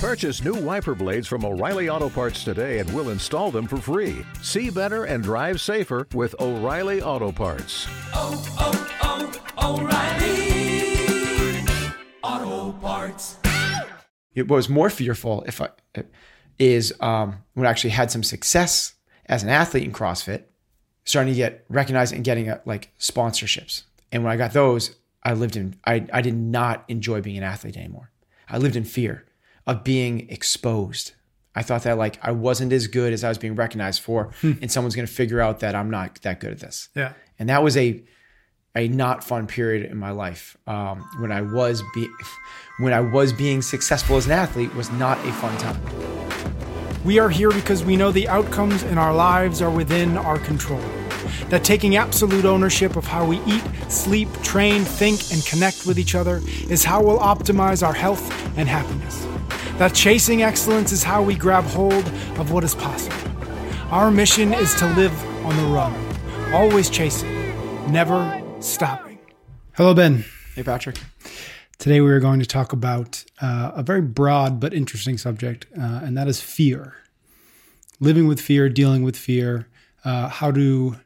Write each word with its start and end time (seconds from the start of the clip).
Purchase 0.00 0.42
new 0.42 0.54
wiper 0.54 0.94
blades 0.94 1.28
from 1.28 1.44
O'Reilly 1.44 1.90
Auto 1.90 2.08
Parts 2.08 2.42
today 2.42 2.78
and 2.78 2.90
we'll 2.94 3.10
install 3.10 3.50
them 3.50 3.66
for 3.66 3.76
free. 3.76 4.24
See 4.40 4.70
better 4.70 5.04
and 5.04 5.22
drive 5.22 5.60
safer 5.60 6.08
with 6.14 6.34
O'Reilly 6.40 7.02
Auto 7.02 7.30
Parts. 7.30 7.86
oh, 8.14 8.42
oh, 9.62 9.76
O'Reilly 9.76 11.66
Auto 12.22 12.72
Parts. 12.78 13.36
It 14.34 14.48
was 14.48 14.70
more 14.70 14.88
fearful 14.88 15.44
if 15.46 15.60
I 15.60 15.68
is 16.58 16.94
um, 17.00 17.44
when 17.52 17.66
I 17.66 17.70
actually 17.70 17.90
had 17.90 18.10
some 18.10 18.22
success 18.22 18.94
as 19.26 19.42
an 19.42 19.50
athlete 19.50 19.84
in 19.84 19.92
CrossFit, 19.92 20.44
starting 21.04 21.34
to 21.34 21.36
get 21.36 21.66
recognized 21.68 22.14
and 22.14 22.24
getting 22.24 22.48
uh, 22.48 22.60
like 22.64 22.90
sponsorships. 22.98 23.82
And 24.10 24.24
when 24.24 24.32
I 24.32 24.38
got 24.38 24.54
those, 24.54 24.96
I 25.22 25.34
lived 25.34 25.56
in 25.56 25.76
I 25.84 26.06
I 26.10 26.22
did 26.22 26.36
not 26.36 26.86
enjoy 26.88 27.20
being 27.20 27.36
an 27.36 27.44
athlete 27.44 27.76
anymore. 27.76 28.10
I 28.48 28.56
lived 28.56 28.76
in 28.76 28.84
fear 28.84 29.26
of 29.70 29.84
being 29.84 30.28
exposed. 30.28 31.12
I 31.54 31.62
thought 31.62 31.84
that 31.84 31.96
like 31.96 32.18
I 32.22 32.32
wasn't 32.32 32.72
as 32.72 32.88
good 32.88 33.12
as 33.12 33.22
I 33.22 33.28
was 33.28 33.38
being 33.38 33.54
recognized 33.54 34.02
for, 34.02 34.32
and 34.42 34.70
someone's 34.70 34.96
going 34.96 35.06
to 35.06 35.12
figure 35.12 35.40
out 35.40 35.60
that 35.60 35.74
I'm 35.74 35.90
not 35.90 36.20
that 36.22 36.40
good 36.40 36.50
at 36.52 36.60
this. 36.60 36.88
Yeah. 36.94 37.12
And 37.38 37.48
that 37.48 37.62
was 37.62 37.76
a 37.76 38.02
a 38.76 38.88
not 38.88 39.24
fun 39.24 39.46
period 39.46 39.90
in 39.90 39.96
my 39.96 40.10
life 40.10 40.56
um, 40.66 41.00
when 41.18 41.32
I 41.32 41.40
was 41.40 41.82
be 41.94 42.08
when 42.78 42.92
I 42.92 43.00
was 43.00 43.32
being 43.32 43.62
successful 43.62 44.16
as 44.16 44.26
an 44.26 44.32
athlete 44.32 44.74
was 44.74 44.90
not 44.92 45.18
a 45.24 45.32
fun 45.32 45.56
time. 45.58 45.80
We 47.04 47.18
are 47.18 47.30
here 47.30 47.50
because 47.50 47.84
we 47.84 47.96
know 47.96 48.10
the 48.12 48.28
outcomes 48.28 48.82
in 48.82 48.98
our 48.98 49.14
lives 49.14 49.62
are 49.62 49.70
within 49.70 50.18
our 50.18 50.38
control. 50.38 50.82
That 51.48 51.64
taking 51.64 51.96
absolute 51.96 52.44
ownership 52.44 52.96
of 52.96 53.06
how 53.06 53.24
we 53.24 53.38
eat, 53.46 53.62
sleep, 53.88 54.28
train, 54.42 54.82
think, 54.82 55.32
and 55.32 55.44
connect 55.46 55.86
with 55.86 55.98
each 55.98 56.14
other 56.14 56.42
is 56.68 56.84
how 56.84 57.02
we'll 57.02 57.18
optimize 57.18 57.86
our 57.86 57.94
health 57.94 58.30
and 58.58 58.68
happiness. 58.68 59.29
That 59.80 59.94
chasing 59.94 60.42
excellence 60.42 60.92
is 60.92 61.02
how 61.02 61.22
we 61.22 61.34
grab 61.34 61.64
hold 61.64 62.06
of 62.38 62.52
what 62.52 62.64
is 62.64 62.74
possible. 62.74 63.16
Our 63.90 64.10
mission 64.10 64.52
is 64.52 64.74
to 64.74 64.86
live 64.92 65.24
on 65.42 65.56
the 65.56 65.62
run, 65.74 65.94
always 66.52 66.90
chasing, 66.90 67.32
never 67.90 68.44
stopping. 68.60 69.18
Hello, 69.72 69.94
Ben. 69.94 70.26
Hey 70.54 70.64
Patrick. 70.64 70.98
Today 71.78 72.02
we 72.02 72.10
are 72.10 72.20
going 72.20 72.40
to 72.40 72.46
talk 72.46 72.74
about 72.74 73.24
uh, 73.40 73.70
a 73.74 73.82
very 73.82 74.02
broad 74.02 74.60
but 74.60 74.74
interesting 74.74 75.16
subject, 75.16 75.64
uh, 75.74 76.00
and 76.02 76.14
that 76.14 76.28
is 76.28 76.42
fear. 76.42 76.96
Living 78.00 78.28
with 78.28 78.38
fear, 78.38 78.68
dealing 78.68 79.02
with 79.02 79.16
fear, 79.16 79.66
uh, 80.04 80.28
how 80.28 80.50
to 80.50 80.96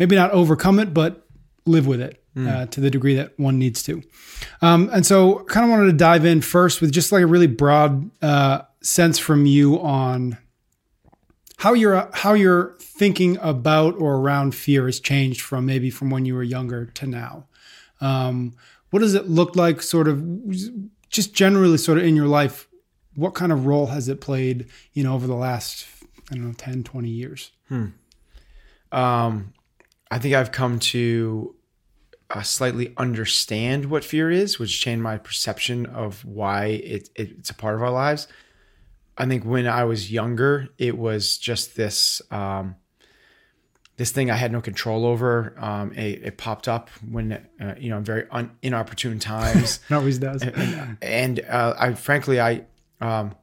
maybe 0.00 0.16
not 0.16 0.32
overcome 0.32 0.80
it, 0.80 0.92
but 0.92 1.24
live 1.66 1.86
with 1.86 2.00
it 2.00 2.23
uh, 2.36 2.66
to 2.66 2.80
the 2.80 2.90
degree 2.90 3.14
that 3.14 3.38
one 3.38 3.58
needs 3.58 3.82
to. 3.84 4.02
Um, 4.60 4.90
and 4.92 5.06
so, 5.06 5.40
kind 5.44 5.64
of 5.64 5.70
wanted 5.70 5.86
to 5.86 5.96
dive 5.96 6.24
in 6.24 6.40
first 6.40 6.80
with 6.80 6.90
just 6.92 7.12
like 7.12 7.22
a 7.22 7.26
really 7.26 7.46
broad 7.46 8.10
uh, 8.22 8.62
sense 8.80 9.18
from 9.18 9.46
you 9.46 9.80
on 9.80 10.38
how 11.58 11.74
your 11.74 12.10
how 12.12 12.32
your 12.34 12.74
thinking 12.80 13.38
about 13.40 13.94
or 13.98 14.16
around 14.16 14.54
fear 14.54 14.86
has 14.86 15.00
changed 15.00 15.40
from 15.40 15.66
maybe 15.66 15.90
from 15.90 16.10
when 16.10 16.24
you 16.24 16.34
were 16.34 16.42
younger 16.42 16.86
to 16.86 17.06
now. 17.06 17.46
Um, 18.00 18.54
what 18.90 19.00
does 19.00 19.14
it 19.14 19.28
look 19.28 19.56
like, 19.56 19.82
sort 19.82 20.06
of, 20.08 20.22
just 21.08 21.34
generally, 21.34 21.78
sort 21.78 21.98
of 21.98 22.04
in 22.04 22.14
your 22.14 22.28
life? 22.28 22.68
What 23.14 23.34
kind 23.34 23.50
of 23.50 23.66
role 23.66 23.86
has 23.86 24.08
it 24.08 24.20
played, 24.20 24.66
you 24.92 25.02
know, 25.02 25.14
over 25.14 25.26
the 25.26 25.34
last, 25.34 25.86
I 26.30 26.34
don't 26.34 26.46
know, 26.46 26.54
10, 26.56 26.84
20 26.84 27.08
years? 27.08 27.50
Um, 28.92 29.52
I 30.10 30.18
think 30.18 30.34
I've 30.34 30.52
come 30.52 30.78
to 30.80 31.54
uh, 32.30 32.42
slightly 32.42 32.92
understand 32.96 33.86
what 33.86 34.04
fear 34.04 34.30
is, 34.30 34.58
which 34.58 34.80
changed 34.80 35.02
my 35.02 35.18
perception 35.18 35.86
of 35.86 36.24
why 36.24 36.66
it, 36.66 37.08
it, 37.14 37.30
it's 37.38 37.50
a 37.50 37.54
part 37.54 37.74
of 37.74 37.82
our 37.82 37.90
lives. 37.90 38.26
I 39.16 39.26
think 39.26 39.44
when 39.44 39.66
I 39.66 39.84
was 39.84 40.10
younger, 40.10 40.68
it 40.78 40.98
was 40.98 41.38
just 41.38 41.76
this 41.76 42.20
um, 42.30 42.76
this 43.96 44.10
thing 44.10 44.30
I 44.30 44.34
had 44.34 44.50
no 44.50 44.60
control 44.60 45.06
over. 45.06 45.54
Um, 45.56 45.92
it, 45.92 46.22
it 46.24 46.38
popped 46.38 46.66
up 46.66 46.90
when 47.08 47.46
uh, 47.60 47.74
you 47.78 47.90
know 47.90 48.00
very 48.00 48.26
un, 48.30 48.50
inopportune 48.62 49.18
times. 49.18 49.80
It 49.90 49.94
always 49.94 50.18
does. 50.18 50.42
and, 50.42 50.98
and 51.00 51.40
uh, 51.40 51.74
I 51.78 51.94
frankly 51.94 52.40
I 52.40 52.64
um, 53.00 53.36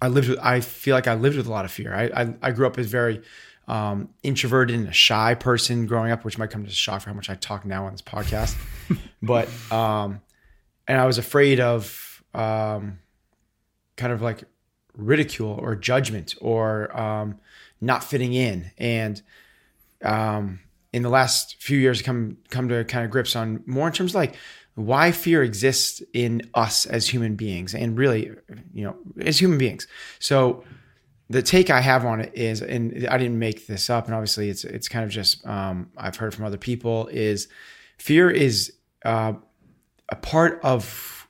I 0.00 0.08
lived 0.08 0.28
with 0.28 0.38
I 0.40 0.60
feel 0.60 0.94
like 0.94 1.08
I 1.08 1.14
lived 1.14 1.36
with 1.36 1.46
a 1.46 1.50
lot 1.50 1.64
of 1.64 1.72
fear. 1.72 1.92
I 1.92 2.22
I, 2.22 2.34
I 2.42 2.50
grew 2.52 2.66
up 2.66 2.78
as 2.78 2.86
very 2.86 3.22
um, 3.68 4.08
introverted 4.22 4.76
and 4.76 4.88
a 4.88 4.92
shy 4.92 5.34
person 5.34 5.86
growing 5.86 6.10
up, 6.12 6.24
which 6.24 6.38
might 6.38 6.50
come 6.50 6.64
as 6.64 6.72
a 6.72 6.76
shock 6.76 7.02
for 7.02 7.10
how 7.10 7.14
much 7.14 7.30
I 7.30 7.34
talk 7.34 7.64
now 7.64 7.86
on 7.86 7.92
this 7.92 8.02
podcast. 8.02 8.56
but 9.22 9.48
um, 9.72 10.20
and 10.86 11.00
I 11.00 11.06
was 11.06 11.18
afraid 11.18 11.60
of 11.60 12.22
um, 12.34 12.98
kind 13.96 14.12
of 14.12 14.22
like 14.22 14.44
ridicule 14.96 15.58
or 15.60 15.74
judgment 15.74 16.34
or 16.40 16.96
um, 16.98 17.38
not 17.80 18.04
fitting 18.04 18.32
in 18.32 18.70
and 18.78 19.20
um, 20.02 20.60
in 20.92 21.02
the 21.02 21.08
last 21.08 21.56
few 21.60 21.78
years 21.78 22.02
come 22.02 22.36
come 22.50 22.68
to 22.68 22.84
kind 22.84 23.04
of 23.04 23.10
grips 23.10 23.34
on 23.34 23.62
more 23.66 23.86
in 23.86 23.92
terms 23.92 24.12
of 24.12 24.16
like 24.16 24.36
why 24.74 25.12
fear 25.12 25.42
exists 25.42 26.02
in 26.12 26.42
us 26.54 26.86
as 26.86 27.08
human 27.08 27.36
beings 27.36 27.74
and 27.74 27.96
really 27.96 28.30
you 28.72 28.84
know 28.84 28.96
as 29.20 29.40
human 29.40 29.58
beings 29.58 29.86
so 30.18 30.64
the 31.30 31.42
take 31.42 31.70
i 31.70 31.80
have 31.80 32.04
on 32.04 32.20
it 32.20 32.32
is 32.34 32.60
and 32.60 33.06
i 33.10 33.16
didn't 33.16 33.38
make 33.38 33.66
this 33.66 33.88
up 33.88 34.06
and 34.06 34.14
obviously 34.14 34.50
it's 34.50 34.64
it's 34.64 34.88
kind 34.88 35.04
of 35.04 35.10
just 35.10 35.46
um, 35.46 35.90
i've 35.96 36.16
heard 36.16 36.34
from 36.34 36.44
other 36.44 36.58
people 36.58 37.06
is 37.08 37.48
fear 37.98 38.30
is 38.30 38.72
uh, 39.04 39.32
a 40.08 40.16
part 40.16 40.60
of 40.62 41.28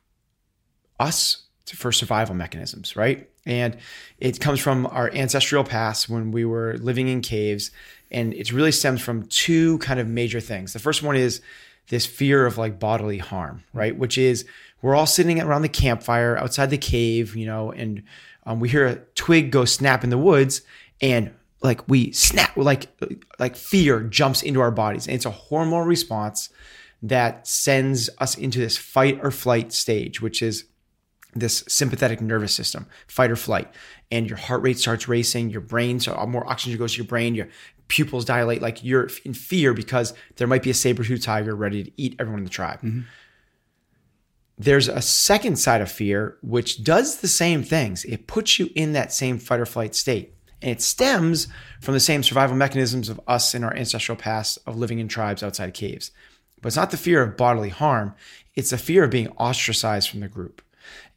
us 1.00 1.44
for 1.66 1.92
survival 1.92 2.34
mechanisms, 2.34 2.96
right? 2.96 3.28
And 3.46 3.76
it 4.18 4.40
comes 4.40 4.60
from 4.60 4.86
our 4.86 5.10
ancestral 5.12 5.64
past 5.64 6.08
when 6.08 6.30
we 6.30 6.44
were 6.44 6.76
living 6.78 7.08
in 7.08 7.20
caves. 7.20 7.70
And 8.10 8.32
it 8.34 8.52
really 8.52 8.72
stems 8.72 9.00
from 9.00 9.26
two 9.26 9.78
kind 9.78 9.98
of 9.98 10.06
major 10.06 10.40
things. 10.40 10.72
The 10.72 10.78
first 10.78 11.02
one 11.02 11.16
is 11.16 11.40
this 11.88 12.06
fear 12.06 12.46
of 12.46 12.58
like 12.58 12.78
bodily 12.78 13.18
harm, 13.18 13.64
right? 13.72 13.96
Which 13.96 14.16
is 14.16 14.46
we're 14.82 14.94
all 14.94 15.06
sitting 15.06 15.40
around 15.40 15.62
the 15.62 15.68
campfire 15.68 16.36
outside 16.36 16.70
the 16.70 16.78
cave, 16.78 17.36
you 17.36 17.46
know, 17.46 17.72
and 17.72 18.02
um, 18.46 18.60
we 18.60 18.68
hear 18.68 18.86
a 18.86 18.96
twig 19.14 19.50
go 19.50 19.64
snap 19.64 20.04
in 20.04 20.10
the 20.10 20.18
woods 20.18 20.62
and 21.00 21.32
like 21.62 21.88
we 21.88 22.12
snap, 22.12 22.56
like, 22.56 22.88
like 23.38 23.56
fear 23.56 24.00
jumps 24.00 24.42
into 24.42 24.60
our 24.60 24.70
bodies. 24.70 25.06
And 25.06 25.14
it's 25.16 25.26
a 25.26 25.30
hormonal 25.30 25.86
response 25.86 26.50
that 27.02 27.46
sends 27.46 28.10
us 28.18 28.36
into 28.36 28.58
this 28.58 28.76
fight 28.76 29.18
or 29.22 29.30
flight 29.30 29.72
stage, 29.72 30.20
which 30.20 30.42
is 30.42 30.66
this 31.34 31.64
sympathetic 31.66 32.20
nervous 32.20 32.54
system, 32.54 32.86
fight 33.08 33.30
or 33.30 33.36
flight, 33.36 33.68
and 34.10 34.28
your 34.28 34.38
heart 34.38 34.62
rate 34.62 34.78
starts 34.78 35.08
racing, 35.08 35.50
your 35.50 35.60
brain, 35.60 35.98
so 35.98 36.14
more 36.26 36.48
oxygen 36.48 36.78
goes 36.78 36.92
to 36.92 36.98
your 36.98 37.06
brain, 37.06 37.34
your 37.34 37.48
pupils 37.88 38.24
dilate, 38.24 38.62
like 38.62 38.84
you're 38.84 39.08
in 39.24 39.34
fear 39.34 39.74
because 39.74 40.14
there 40.36 40.46
might 40.46 40.62
be 40.62 40.70
a 40.70 40.74
saber-tooth 40.74 41.22
tiger 41.22 41.56
ready 41.56 41.82
to 41.84 41.90
eat 41.96 42.14
everyone 42.18 42.40
in 42.40 42.44
the 42.44 42.50
tribe. 42.50 42.78
There's 44.56 44.88
a 44.88 45.02
second 45.02 45.56
side 45.56 45.80
of 45.80 45.90
fear, 45.90 46.36
which 46.42 46.84
does 46.84 47.18
the 47.18 47.28
same 47.28 47.62
things. 47.62 48.04
It 48.04 48.26
puts 48.26 48.58
you 48.58 48.70
in 48.74 48.92
that 48.92 49.12
same 49.12 49.38
fight 49.38 49.60
or 49.60 49.66
flight 49.66 49.94
state. 49.94 50.34
And 50.62 50.70
it 50.70 50.80
stems 50.80 51.48
from 51.80 51.94
the 51.94 52.00
same 52.00 52.22
survival 52.22 52.56
mechanisms 52.56 53.08
of 53.08 53.20
us 53.26 53.54
in 53.54 53.64
our 53.64 53.76
ancestral 53.76 54.16
past 54.16 54.58
of 54.66 54.76
living 54.76 54.98
in 54.98 55.08
tribes 55.08 55.42
outside 55.42 55.74
caves. 55.74 56.10
But 56.62 56.68
it's 56.68 56.76
not 56.76 56.90
the 56.90 56.96
fear 56.96 57.22
of 57.22 57.36
bodily 57.36 57.68
harm, 57.68 58.14
it's 58.54 58.70
the 58.70 58.78
fear 58.78 59.04
of 59.04 59.10
being 59.10 59.28
ostracized 59.36 60.08
from 60.08 60.20
the 60.20 60.28
group. 60.28 60.62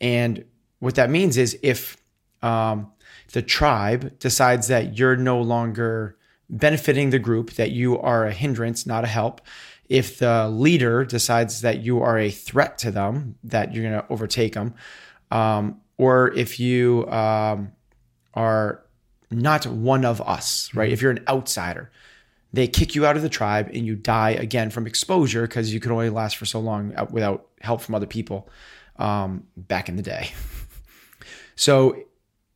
And 0.02 0.44
what 0.80 0.96
that 0.96 1.10
means 1.10 1.38
is 1.38 1.58
if 1.64 1.96
um, 2.42 2.92
the 3.32 3.42
tribe 3.42 4.20
decides 4.20 4.68
that 4.68 4.98
you're 4.98 5.16
no 5.16 5.42
longer 5.42 6.18
benefiting 6.50 7.10
the 7.10 7.20
group, 7.20 7.52
that 7.52 7.72
you 7.72 8.00
are 8.00 8.26
a 8.26 8.34
hindrance, 8.34 8.86
not 8.86 9.04
a 9.04 9.08
help, 9.08 9.42
if 9.90 10.20
the 10.20 10.50
leader 10.50 11.06
decides 11.06 11.62
that 11.62 11.82
you 11.82 12.02
are 12.02 12.18
a 12.18 12.30
threat 12.30 12.78
to 12.80 12.92
them, 12.92 13.36
that 13.44 13.74
you're 13.74 13.90
going 13.90 14.02
to 14.02 14.12
overtake 14.12 14.54
them, 14.54 14.74
um, 15.32 15.82
or 15.98 16.34
if 16.34 16.60
you 16.60 17.08
um, 17.10 17.72
are 18.34 18.84
not 19.32 19.66
one 19.66 20.06
of 20.06 20.22
us, 20.22 20.74
right? 20.74 20.92
If 20.92 21.02
you're 21.02 21.12
an 21.12 21.24
outsider, 21.28 21.92
they 22.54 22.68
kick 22.68 22.96
you 22.96 23.06
out 23.06 23.18
of 23.18 23.24
the 23.24 23.30
tribe 23.30 23.70
and 23.74 23.86
you 23.86 23.96
die 23.96 24.32
again 24.32 24.70
from 24.70 24.88
exposure 24.88 25.42
because 25.42 25.74
you 25.74 25.80
could 25.80 25.92
only 25.92 26.10
last 26.10 26.38
for 26.38 26.46
so 26.46 26.60
long 26.60 26.94
without 27.12 27.48
help 27.62 27.82
from 27.82 27.96
other 27.96 28.06
people 28.06 28.50
um, 28.98 29.44
back 29.56 29.90
in 29.90 29.96
the 29.96 30.04
day. 30.04 30.32
So 31.58 32.04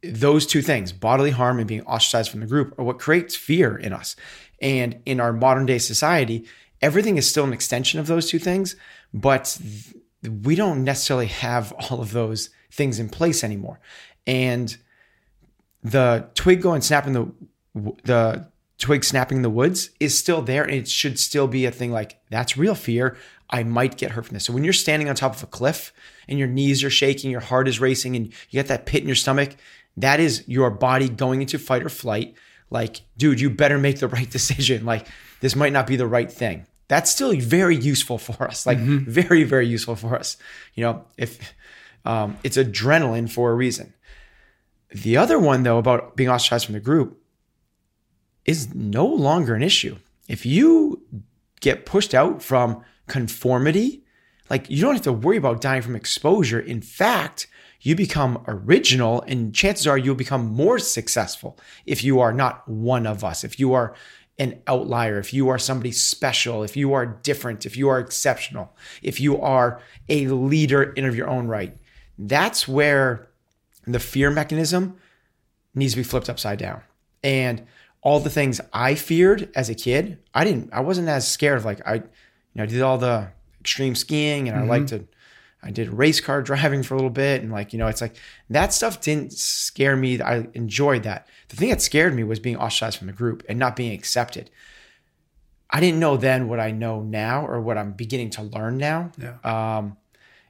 those 0.04 0.45
two 0.45 0.62
things, 0.62 0.94
bodily 0.94 1.31
harm 1.31 1.60
and 1.60 1.68
being 1.68 1.81
ostracized 1.81 2.31
from 2.31 2.39
the 2.39 2.45
group, 2.45 2.77
are 2.80 2.86
what 2.86 3.00
creates 3.00 3.36
fear 3.36 3.75
in 3.75 3.92
us. 3.92 4.16
And 4.62 5.01
in 5.06 5.19
our 5.19 5.34
modern 5.34 5.66
day 5.66 5.80
society, 5.80 6.45
everything 6.81 7.18
is 7.18 7.30
still 7.30 7.44
an 7.44 7.54
extension 7.54 8.00
of 8.00 8.07
those 8.07 8.30
two 8.30 8.39
things, 8.39 8.75
but 9.13 9.57
we 10.44 10.56
don't 10.56 10.83
necessarily 10.83 11.28
have 11.28 11.74
all 11.74 12.01
of 12.01 12.12
those 12.12 12.50
things 12.72 13.00
in 13.00 13.10
place 13.10 13.44
anymore. 13.44 13.80
And 14.25 14.75
the 15.83 16.30
twig 16.36 16.62
going 16.62 16.81
snapping 16.81 17.13
the 17.13 17.31
the 18.04 18.48
twig 18.78 19.04
snapping 19.04 19.38
in 19.38 19.42
the 19.42 19.50
woods 19.50 19.92
is 20.00 20.18
still 20.18 20.42
there 20.42 20.63
and 20.63 20.74
it 20.74 20.88
should 20.88 21.18
still 21.19 21.48
be 21.48 21.66
a 21.66 21.72
thing 21.72 21.92
like 21.92 22.19
that's 22.30 22.57
real 22.57 22.75
fear. 22.75 23.18
I 23.50 23.63
might 23.63 23.98
get 23.98 24.12
hurt 24.12 24.25
from 24.25 24.34
this. 24.34 24.45
So 24.45 24.54
when 24.54 24.63
you're 24.63 24.74
standing 24.74 25.10
on 25.10 25.16
top 25.16 25.36
of 25.36 25.44
a 25.44 25.48
cliff 25.48 25.94
and 26.27 26.39
your 26.39 26.48
knees 26.48 26.84
are 26.84 26.89
shaking, 26.89 27.31
your 27.31 27.42
heart 27.42 27.68
is 27.68 27.80
racing, 27.80 28.16
and 28.16 28.27
you 28.27 28.34
get 28.51 28.68
that 28.68 28.86
pit 28.86 29.01
in 29.01 29.07
your 29.07 29.16
stomach, 29.16 29.56
that 29.98 30.19
is 30.19 30.48
your 30.48 30.72
body 30.72 31.10
going 31.10 31.42
into 31.42 31.60
fight 31.60 31.84
or 31.84 31.89
flight. 31.89 32.34
Like, 32.69 33.01
dude, 33.18 33.42
you 33.42 33.50
better 33.50 33.77
make 33.77 34.00
the 34.00 34.07
right 34.07 34.30
decision. 34.31 34.86
Like, 34.86 35.07
this 35.42 35.56
might 35.56 35.74
not 35.74 35.86
be 35.86 35.98
the 35.98 36.07
right 36.07 36.31
thing. 36.31 36.66
That's 36.92 37.10
still 37.10 37.34
very 37.40 37.78
useful 37.78 38.18
for 38.28 38.44
us. 38.44 38.66
Like, 38.66 38.78
very, 38.78 39.46
very 39.46 39.66
useful 39.66 39.96
for 39.96 40.18
us. 40.18 40.36
You 40.76 40.84
know, 40.84 41.06
if 41.16 41.54
um, 42.04 42.38
it's 42.44 42.58
adrenaline 42.58 43.32
for 43.32 43.52
a 43.52 43.56
reason. 43.56 43.94
The 44.94 45.16
other 45.16 45.40
one, 45.40 45.64
though, 45.64 45.78
about 45.78 46.18
being 46.18 46.30
ostracized 46.30 46.66
from 46.66 46.74
the 46.74 46.82
group 46.82 47.18
is 48.44 48.76
no 48.76 49.06
longer 49.06 49.56
an 49.56 49.64
issue. 49.64 49.96
If 50.28 50.46
you 50.46 51.02
get 51.62 51.86
pushed 51.86 52.14
out 52.14 52.44
from 52.44 52.84
conformity, 53.08 54.04
like 54.50 54.70
you 54.70 54.82
don't 54.82 54.96
have 54.96 55.04
to 55.04 55.14
worry 55.14 55.38
about 55.38 55.62
dying 55.62 55.82
from 55.82 55.96
exposure. 55.96 56.60
In 56.60 56.82
fact, 56.82 57.48
you 57.80 57.96
become 57.96 58.44
original, 58.48 59.22
and 59.28 59.56
chances 59.56 59.88
are 59.88 59.98
you'll 59.98 60.16
become 60.16 60.46
more 60.46 60.78
successful 60.78 61.58
if 61.86 62.04
you 62.04 62.20
are 62.20 62.34
not 62.34 62.68
one 62.68 63.08
of 63.08 63.24
us, 63.24 63.46
if 63.46 63.60
you 63.60 63.72
are 63.74 63.96
an 64.42 64.60
outlier, 64.66 65.20
if 65.20 65.36
you 65.36 65.50
are 65.50 65.60
somebody 65.60 65.92
special, 65.92 66.64
if 66.64 66.76
you 66.76 66.94
are 66.94 67.06
different, 67.06 67.64
if 67.68 67.78
you 67.78 67.90
are 67.90 68.00
exceptional, 68.00 68.76
if 69.04 69.20
you 69.20 69.40
are 69.40 69.80
a 70.10 70.26
leader 70.30 70.82
in 70.82 71.06
of 71.06 71.16
your 71.16 71.30
own 71.30 71.48
right. 71.48 71.78
That's 72.18 72.68
where 72.68 73.28
the 73.86 74.00
fear 74.00 74.32
mechanism 74.32 74.98
needs 75.76 75.94
to 75.94 75.98
be 75.98 76.04
flipped 76.04 76.28
upside 76.28 76.58
down. 76.58 76.82
And 77.24 77.68
all 78.02 78.20
the 78.20 78.32
things 78.32 78.60
I 78.74 78.96
feared 78.96 79.52
as 79.56 79.70
a 79.70 79.76
kid, 79.76 80.18
I 80.34 80.44
didn't, 80.44 80.74
I 80.74 80.80
wasn't 80.80 81.08
as 81.08 81.28
scared 81.28 81.60
of 81.60 81.66
like, 81.66 81.80
I, 81.86 81.96
you 81.96 82.04
know, 82.56 82.64
I 82.64 82.66
did 82.66 82.82
all 82.82 82.98
the 82.98 83.28
extreme 83.60 83.94
skiing 83.94 84.50
and 84.50 84.58
I 84.58 84.62
mm-hmm. 84.62 84.70
liked 84.72 84.88
to, 84.90 85.06
I 85.63 85.72
did 85.72 85.90
race 85.90 86.19
car 86.19 86.42
driving 86.42 86.84
for 86.84 86.96
a 86.96 86.98
little 86.98 87.12
bit. 87.12 87.42
And 87.42 87.52
like, 87.52 87.74
you 87.74 87.80
know, 87.80 87.88
it's 87.88 88.02
like 88.02 88.16
that 88.50 88.74
stuff 88.74 89.02
didn't 89.02 89.34
scare 89.34 89.96
me. 89.96 90.22
I 90.22 90.48
enjoyed 90.54 91.04
that. 91.04 91.28
The 91.50 91.56
thing 91.56 91.69
that 91.69 91.81
scared 91.81 92.16
me 92.16 92.24
was 92.24 92.40
being 92.40 92.58
ostracized 92.58 92.98
from 92.98 93.08
the 93.08 93.13
group 93.13 93.44
and 93.48 93.60
not 93.60 93.75
being 93.75 93.94
accepted. 93.94 94.50
I 95.69 95.80
didn't 95.80 96.00
know 96.00 96.18
then 96.18 96.48
what 96.48 96.60
I 96.60 96.72
know 96.72 97.02
now 97.02 97.46
or 97.46 97.62
what 97.62 97.78
I'm 97.78 97.94
beginning 97.94 98.31
to 98.31 98.44
learn 98.44 98.78
now. 98.78 99.12
Yeah. 99.18 99.38
Um, 99.44 99.98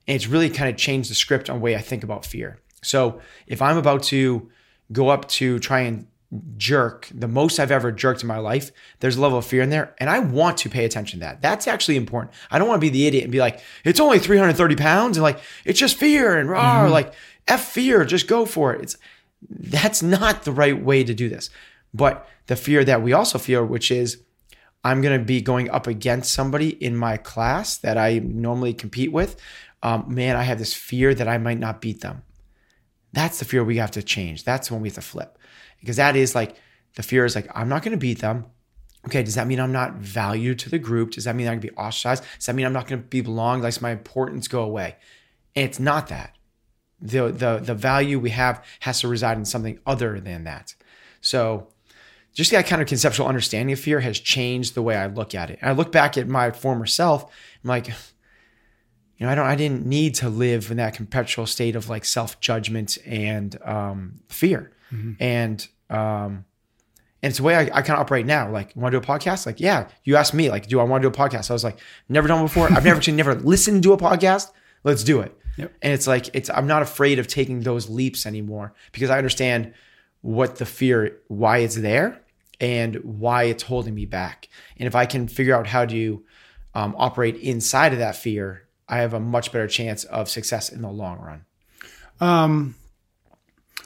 and 0.07 0.15
it's 0.15 0.27
really 0.27 0.49
kind 0.49 0.69
of 0.69 0.77
changed 0.77 1.11
the 1.11 1.15
script 1.15 1.49
on 1.49 1.57
the 1.57 1.61
way 1.61 1.75
I 1.75 1.81
think 1.81 2.03
about 2.03 2.25
fear. 2.25 2.59
So 2.81 3.21
if 3.45 3.61
I'm 3.61 3.77
about 3.77 4.03
to 4.03 4.49
go 4.91 5.09
up 5.09 5.27
to 5.29 5.59
try 5.59 5.81
and 5.81 6.07
jerk, 6.57 7.09
the 7.13 7.27
most 7.27 7.59
I've 7.59 7.71
ever 7.71 7.91
jerked 7.91 8.21
in 8.21 8.27
my 8.27 8.37
life, 8.37 8.71
there's 8.99 9.17
a 9.17 9.21
level 9.21 9.37
of 9.37 9.45
fear 9.45 9.61
in 9.61 9.69
there. 9.69 9.95
And 9.99 10.09
I 10.09 10.19
want 10.19 10.57
to 10.59 10.69
pay 10.69 10.85
attention 10.85 11.19
to 11.19 11.25
that. 11.25 11.41
That's 11.41 11.67
actually 11.67 11.97
important. 11.97 12.33
I 12.49 12.57
don't 12.57 12.67
want 12.67 12.79
to 12.79 12.85
be 12.85 12.89
the 12.89 13.07
idiot 13.07 13.23
and 13.23 13.31
be 13.31 13.39
like, 13.39 13.61
it's 13.83 13.99
only 13.99 14.19
330 14.19 14.75
pounds 14.75 15.17
and 15.17 15.23
like, 15.23 15.39
it's 15.65 15.79
just 15.79 15.97
fear 15.97 16.37
and 16.37 16.49
rah, 16.49 16.87
like, 16.87 17.13
F 17.47 17.65
fear, 17.65 18.05
just 18.05 18.27
go 18.27 18.45
for 18.45 18.73
it. 18.73 18.81
It's 18.81 18.97
that's 19.49 20.03
not 20.03 20.43
the 20.43 20.51
right 20.51 20.81
way 20.81 21.03
to 21.03 21.13
do 21.13 21.27
this. 21.27 21.49
But 21.93 22.27
the 22.47 22.55
fear 22.55 22.83
that 22.85 23.01
we 23.01 23.13
also 23.13 23.37
feel, 23.37 23.65
which 23.65 23.91
is 23.91 24.23
I'm 24.83 25.01
going 25.01 25.19
to 25.19 25.25
be 25.25 25.41
going 25.41 25.69
up 25.69 25.87
against 25.87 26.33
somebody 26.33 26.69
in 26.69 26.95
my 26.95 27.17
class 27.17 27.77
that 27.77 27.97
I 27.97 28.19
normally 28.19 28.73
compete 28.73 29.11
with. 29.11 29.39
Um, 29.83 30.05
man, 30.07 30.35
I 30.35 30.43
have 30.43 30.59
this 30.59 30.73
fear 30.73 31.13
that 31.13 31.27
I 31.27 31.37
might 31.37 31.59
not 31.59 31.81
beat 31.81 32.01
them. 32.01 32.23
That's 33.13 33.39
the 33.39 33.45
fear 33.45 33.63
we 33.63 33.77
have 33.77 33.91
to 33.91 34.03
change. 34.03 34.43
That's 34.43 34.71
when 34.71 34.81
we 34.81 34.89
have 34.89 34.95
to 34.95 35.01
flip. 35.01 35.37
Because 35.81 35.97
that 35.97 36.15
is 36.15 36.33
like 36.33 36.55
the 36.95 37.03
fear 37.03 37.25
is 37.25 37.35
like, 37.35 37.49
I'm 37.53 37.69
not 37.69 37.83
going 37.83 37.91
to 37.91 37.97
beat 37.97 38.19
them. 38.19 38.45
Okay, 39.07 39.23
does 39.23 39.35
that 39.35 39.47
mean 39.47 39.59
I'm 39.59 39.71
not 39.71 39.95
valued 39.95 40.59
to 40.59 40.69
the 40.69 40.77
group? 40.77 41.11
Does 41.11 41.23
that 41.23 41.35
mean 41.35 41.47
I'm 41.47 41.53
going 41.53 41.61
to 41.61 41.67
be 41.69 41.75
ostracized? 41.75 42.23
Does 42.37 42.45
that 42.45 42.55
mean 42.55 42.65
I'm 42.65 42.73
not 42.73 42.87
going 42.87 43.01
to 43.01 43.07
be 43.07 43.21
belong? 43.21 43.61
Does 43.61 43.81
my 43.81 43.91
importance 43.91 44.47
go 44.47 44.61
away? 44.61 44.95
And 45.55 45.65
it's 45.65 45.79
not 45.79 46.07
that. 46.09 46.35
The, 47.01 47.31
the, 47.31 47.57
the 47.57 47.73
value 47.73 48.19
we 48.19 48.29
have 48.29 48.63
has 48.81 49.01
to 49.01 49.07
reside 49.07 49.37
in 49.37 49.45
something 49.45 49.79
other 49.87 50.19
than 50.19 50.43
that. 50.43 50.75
So 51.19 51.69
just 52.33 52.51
that 52.51 52.67
kind 52.67 52.81
of 52.81 52.87
conceptual 52.87 53.27
understanding 53.27 53.73
of 53.73 53.79
fear 53.79 54.01
has 54.01 54.19
changed 54.19 54.75
the 54.75 54.83
way 54.83 54.95
I 54.95 55.07
look 55.07 55.33
at 55.33 55.49
it. 55.49 55.57
And 55.61 55.69
I 55.69 55.73
look 55.73 55.91
back 55.91 56.15
at 56.17 56.27
my 56.27 56.51
former 56.51 56.85
self, 56.85 57.23
I'm 57.23 57.67
like, 57.67 57.87
you 57.87 57.93
know, 59.25 59.29
I 59.29 59.35
don't, 59.35 59.45
I 59.45 59.55
didn't 59.55 59.85
need 59.85 60.15
to 60.15 60.29
live 60.29 60.71
in 60.71 60.77
that 60.77 60.95
perpetual 60.95 61.45
state 61.45 61.75
of 61.75 61.89
like 61.89 62.05
self 62.05 62.39
judgment 62.39 62.97
and 63.05 63.57
um, 63.63 64.21
fear. 64.29 64.71
And 65.19 65.67
um, 65.89 66.45
and 67.23 67.29
it's 67.29 67.37
the 67.37 67.43
way 67.43 67.55
I, 67.55 67.61
I 67.61 67.81
kind 67.81 67.91
of 67.91 67.99
operate 67.99 68.25
now. 68.25 68.49
Like, 68.49 68.75
want 68.75 68.93
to 68.93 68.99
do 68.99 69.03
a 69.03 69.07
podcast? 69.07 69.45
Like, 69.45 69.59
yeah. 69.59 69.87
You 70.03 70.15
asked 70.15 70.33
me, 70.33 70.49
like, 70.49 70.67
do 70.67 70.79
I 70.79 70.83
want 70.83 71.03
to 71.03 71.09
do 71.09 71.13
a 71.13 71.17
podcast? 71.17 71.51
I 71.51 71.53
was 71.53 71.63
like, 71.63 71.77
never 72.09 72.27
done 72.27 72.43
before. 72.43 72.65
I've 72.71 72.83
never 72.83 72.97
actually 72.97 73.13
never 73.17 73.35
listened 73.35 73.83
to 73.83 73.93
a 73.93 73.97
podcast. 73.97 74.51
Let's 74.83 75.03
do 75.03 75.21
it. 75.21 75.37
Yep. 75.57 75.73
And 75.81 75.93
it's 75.93 76.07
like, 76.07 76.33
it's 76.33 76.49
I'm 76.49 76.65
not 76.65 76.81
afraid 76.81 77.19
of 77.19 77.27
taking 77.27 77.61
those 77.61 77.89
leaps 77.89 78.25
anymore 78.25 78.73
because 78.91 79.09
I 79.09 79.17
understand 79.17 79.73
what 80.21 80.55
the 80.55 80.65
fear, 80.65 81.19
why 81.27 81.59
it's 81.59 81.75
there, 81.75 82.21
and 82.59 82.95
why 83.03 83.43
it's 83.43 83.63
holding 83.63 83.93
me 83.93 84.05
back. 84.05 84.49
And 84.77 84.87
if 84.87 84.95
I 84.95 85.05
can 85.05 85.27
figure 85.27 85.55
out 85.55 85.67
how 85.67 85.85
to 85.85 86.23
um, 86.73 86.95
operate 86.97 87.35
inside 87.35 87.93
of 87.93 87.99
that 87.99 88.15
fear, 88.15 88.67
I 88.87 88.97
have 88.97 89.13
a 89.13 89.19
much 89.19 89.51
better 89.51 89.67
chance 89.67 90.05
of 90.05 90.29
success 90.29 90.69
in 90.69 90.81
the 90.81 90.89
long 90.89 91.19
run. 91.19 91.45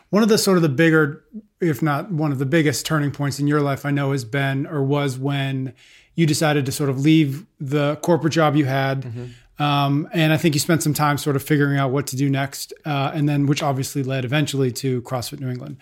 One 0.09 0.23
of 0.23 0.29
the 0.29 0.37
sort 0.37 0.57
of 0.57 0.61
the 0.63 0.69
bigger, 0.69 1.23
if 1.59 1.81
not 1.81 2.11
one 2.11 2.31
of 2.31 2.39
the 2.39 2.45
biggest 2.45 2.85
turning 2.85 3.11
points 3.11 3.39
in 3.39 3.47
your 3.47 3.61
life, 3.61 3.85
I 3.85 3.91
know 3.91 4.11
has 4.11 4.23
been 4.23 4.65
or 4.67 4.83
was 4.83 5.17
when 5.17 5.73
you 6.15 6.25
decided 6.25 6.65
to 6.67 6.71
sort 6.71 6.89
of 6.89 6.99
leave 6.99 7.45
the 7.59 7.97
corporate 7.97 8.33
job 8.33 8.55
you 8.55 8.65
had. 8.65 9.05
Um, 9.57 10.07
and 10.13 10.31
I 10.33 10.37
think 10.37 10.53
you 10.53 10.59
spent 10.59 10.83
some 10.83 10.93
time 10.93 11.17
sort 11.17 11.35
of 11.35 11.43
figuring 11.43 11.77
out 11.77 11.91
what 11.91 12.07
to 12.07 12.15
do 12.15 12.29
next, 12.29 12.73
uh, 12.85 13.11
and 13.13 13.27
then 13.27 13.45
which 13.45 13.63
obviously 13.63 14.03
led 14.03 14.25
eventually 14.25 14.71
to 14.73 15.01
CrossFit 15.03 15.39
New 15.39 15.49
England. 15.49 15.77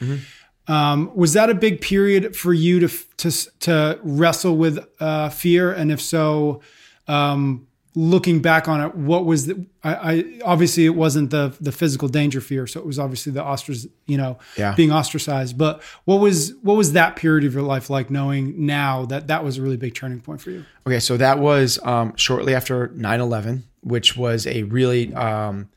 Um, 0.68 1.12
was 1.16 1.34
that 1.34 1.50
a 1.50 1.54
big 1.56 1.82
period 1.82 2.36
for 2.36 2.54
you 2.54 2.80
to 2.80 2.88
to 3.18 3.32
to 3.62 4.00
wrestle 4.04 4.56
with 4.56 4.80
uh, 5.00 5.30
fear? 5.30 5.74
And 5.74 5.92
if 5.92 6.00
so, 6.02 6.62
um, 7.08 7.68
looking 7.96 8.42
back 8.42 8.68
on 8.68 8.82
it, 8.82 8.96
what 8.96 9.26
was 9.26 9.46
the? 9.46 9.66
I, 9.84 9.94
I 10.14 10.24
obviously 10.44 10.86
it 10.86 10.96
wasn't 10.96 11.30
the 11.30 11.56
the 11.62 11.72
physical 11.72 12.08
danger 12.08 12.42
fear, 12.42 12.66
so 12.68 12.80
it 12.80 12.86
was 12.86 12.98
obviously 13.00 13.32
the 13.34 13.42
ostrac, 13.44 13.88
you 14.08 14.18
know, 14.18 14.38
Yeah. 14.58 14.74
being 14.76 14.92
ostracized. 14.92 15.58
But 15.58 15.82
what 16.06 16.20
was 16.20 16.54
what 16.62 16.76
was 16.76 16.94
that 16.94 17.16
period 17.16 17.44
of 17.46 17.54
your 17.54 17.64
life 17.64 17.90
like, 17.90 18.10
knowing 18.10 18.66
now 18.66 19.06
that 19.06 19.28
that 19.28 19.44
was 19.44 19.58
a 19.58 19.62
really 19.62 19.78
big 19.78 19.94
turning 19.96 20.22
point 20.22 20.42
for 20.42 20.52
you? 20.52 20.66
Okay, 20.88 21.00
so 21.00 21.18
that 21.18 21.40
was 21.40 21.80
um, 21.84 22.16
shortly 22.16 22.56
after 22.56 22.88
9 22.96 23.20
11, 23.22 23.64
which 23.82 24.18
was 24.18 24.48
a 24.48 24.64
really 24.64 25.14
um, 25.14 25.70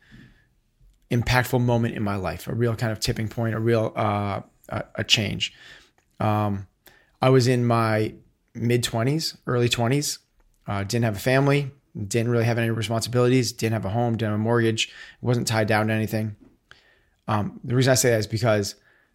impactful 1.10 1.60
moment 1.62 1.94
in 1.94 2.02
my 2.02 2.16
life, 2.16 2.48
a 2.48 2.54
real 2.54 2.74
kind 2.74 2.92
of 2.92 3.00
tipping 3.00 3.28
point, 3.28 3.54
a 3.54 3.60
real 3.60 3.92
uh, 3.96 4.40
a, 4.68 4.84
a 4.96 5.04
change. 5.04 5.52
Um, 6.18 6.66
I 7.22 7.28
was 7.30 7.46
in 7.46 7.64
my 7.66 8.14
mid 8.54 8.82
20s, 8.84 9.36
early 9.46 9.68
20s, 9.68 10.18
uh, 10.66 10.82
didn't 10.82 11.04
have 11.04 11.16
a 11.16 11.20
family, 11.20 11.70
didn't 12.08 12.30
really 12.30 12.44
have 12.44 12.58
any 12.58 12.70
responsibilities, 12.70 13.52
didn't 13.52 13.72
have 13.74 13.84
a 13.84 13.90
home, 13.90 14.16
didn't 14.16 14.32
have 14.32 14.40
a 14.40 14.42
mortgage, 14.42 14.92
wasn't 15.20 15.46
tied 15.46 15.66
down 15.66 15.88
to 15.88 15.92
anything. 15.94 16.36
Um, 17.28 17.60
the 17.64 17.74
reason 17.74 17.90
I 17.92 17.94
say 17.94 18.10
that 18.10 18.18
is 18.20 18.26
because 18.26 18.74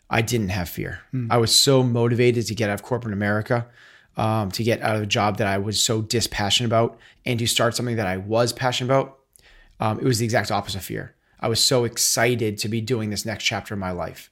I 0.09 0.21
didn't 0.21 0.49
have 0.49 0.67
fear. 0.67 0.99
I 1.29 1.37
was 1.37 1.55
so 1.55 1.83
motivated 1.83 2.47
to 2.47 2.55
get 2.55 2.69
out 2.69 2.73
of 2.73 2.83
corporate 2.83 3.13
America, 3.13 3.67
um, 4.17 4.51
to 4.51 4.63
get 4.63 4.81
out 4.81 4.97
of 4.97 5.03
a 5.03 5.05
job 5.05 5.37
that 5.37 5.47
I 5.47 5.57
was 5.57 5.81
so 5.81 6.01
dispassionate 6.01 6.67
about, 6.67 6.99
and 7.25 7.39
to 7.39 7.47
start 7.47 7.75
something 7.75 7.95
that 7.95 8.07
I 8.07 8.17
was 8.17 8.51
passionate 8.51 8.91
about. 8.91 9.19
Um, 9.79 9.99
it 9.99 10.03
was 10.03 10.19
the 10.19 10.25
exact 10.25 10.51
opposite 10.51 10.79
of 10.79 10.83
fear. 10.83 11.15
I 11.39 11.47
was 11.47 11.59
so 11.59 11.85
excited 11.85 12.57
to 12.59 12.67
be 12.67 12.81
doing 12.81 13.09
this 13.09 13.25
next 13.25 13.45
chapter 13.45 13.73
of 13.73 13.79
my 13.79 13.91
life. 13.91 14.29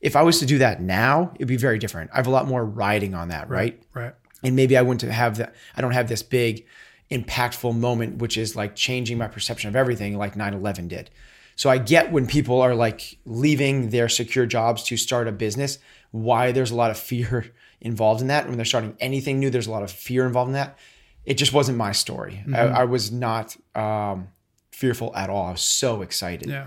If 0.00 0.14
I 0.16 0.22
was 0.22 0.38
to 0.38 0.46
do 0.46 0.58
that 0.58 0.80
now, 0.80 1.32
it'd 1.34 1.48
be 1.48 1.56
very 1.56 1.78
different. 1.78 2.10
I 2.12 2.16
have 2.16 2.26
a 2.26 2.30
lot 2.30 2.46
more 2.46 2.64
riding 2.64 3.14
on 3.14 3.28
that, 3.28 3.48
right? 3.50 3.82
Right. 3.94 4.14
and 4.42 4.54
maybe 4.54 4.76
I 4.76 4.82
wouldn't 4.82 5.10
have 5.10 5.38
that. 5.38 5.54
I 5.76 5.80
don't 5.80 5.92
have 5.92 6.08
this 6.08 6.22
big, 6.22 6.66
impactful 7.10 7.76
moment, 7.76 8.18
which 8.18 8.36
is 8.36 8.56
like 8.56 8.74
changing 8.74 9.18
my 9.18 9.28
perception 9.28 9.68
of 9.68 9.76
everything, 9.76 10.16
like 10.18 10.36
9 10.36 10.54
11 10.54 10.88
did. 10.88 11.10
So 11.54 11.70
I 11.70 11.78
get 11.78 12.12
when 12.12 12.26
people 12.26 12.60
are 12.60 12.74
like 12.74 13.18
leaving 13.24 13.90
their 13.90 14.08
secure 14.08 14.44
jobs 14.46 14.82
to 14.84 14.96
start 14.96 15.26
a 15.28 15.32
business, 15.32 15.78
why 16.10 16.52
there's 16.52 16.70
a 16.70 16.76
lot 16.76 16.90
of 16.90 16.98
fear 16.98 17.52
involved 17.80 18.20
in 18.20 18.26
that. 18.28 18.46
When 18.46 18.56
they're 18.56 18.64
starting 18.64 18.96
anything 19.00 19.38
new, 19.38 19.50
there's 19.50 19.66
a 19.66 19.70
lot 19.70 19.82
of 19.82 19.90
fear 19.90 20.26
involved 20.26 20.48
in 20.48 20.54
that. 20.54 20.78
It 21.24 21.34
just 21.34 21.52
wasn't 21.52 21.78
my 21.78 21.92
story. 21.92 22.44
I, 22.54 22.60
I 22.60 22.84
was 22.84 23.10
not 23.10 23.56
um, 23.74 24.28
fearful 24.70 25.14
at 25.16 25.28
all. 25.30 25.46
I 25.46 25.50
was 25.52 25.60
so 25.60 26.02
excited 26.02 26.48
Yeah. 26.48 26.66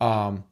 um, 0.00 0.44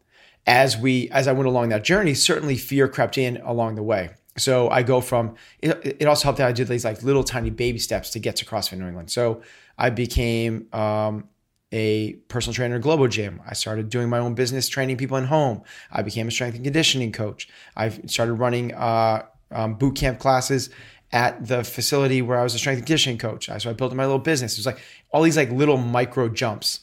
as 0.47 0.77
we 0.77 1.11
as 1.11 1.27
I 1.29 1.33
went 1.33 1.47
along 1.47 1.71
that 1.71 1.83
journey, 1.85 2.15
certainly 2.15 2.57
fear 2.57 2.89
crept 2.89 3.19
in 3.19 3.37
along 3.39 3.75
the 3.75 3.83
way. 3.83 4.11
So 4.39 4.71
I 4.71 4.83
go 4.83 5.01
from 5.01 5.35
it, 5.61 5.97
it 6.01 6.07
also 6.07 6.25
helped 6.25 6.39
that 6.39 6.49
I 6.49 6.53
did 6.53 6.69
these 6.69 6.85
like 6.85 7.03
little 7.03 7.25
tiny 7.25 7.51
baby 7.51 7.79
steps 7.79 8.11
to 8.11 8.19
get 8.19 8.37
to 8.37 8.45
CrossFit 8.45 8.79
New 8.79 8.87
England. 8.87 9.11
So 9.11 9.43
I 9.77 9.91
became 9.91 10.67
um, 10.73 11.29
a 11.73 12.15
personal 12.29 12.55
trainer 12.55 12.77
at 12.77 12.83
Globo 12.83 13.09
Gym. 13.09 13.43
I 13.47 13.55
started 13.55 13.91
doing 13.91 14.09
my 14.09 14.19
own 14.19 14.35
business, 14.35 14.69
training 14.69 14.97
people 14.97 15.17
in 15.17 15.25
home. 15.25 15.63
I 15.91 16.03
became 16.03 16.29
a 16.29 16.31
strength 16.31 16.55
and 16.55 16.65
conditioning 16.65 17.13
coach. 17.13 17.49
I 17.77 17.91
started 18.07 18.35
running 18.35 18.75
uh, 18.75 19.27
um, 19.51 19.75
boot 19.75 19.97
camp 19.97 20.19
classes 20.19 20.71
at 21.13 21.47
the 21.47 21.65
facility 21.65 22.21
where 22.23 22.39
I 22.39 22.43
was 22.43 22.55
a 22.55 22.59
strength 22.59 22.79
and 22.79 22.87
conditioning 22.87 23.19
coach. 23.19 23.49
So 23.59 23.71
I 23.71 23.73
built 23.73 23.95
my 23.95 24.05
little 24.05 24.19
business. 24.19 24.55
It 24.55 24.59
was 24.59 24.67
like 24.67 24.81
all 25.11 25.23
these 25.23 25.37
like 25.37 25.51
little 25.51 25.79
micro 25.79 26.29
jumps. 26.29 26.81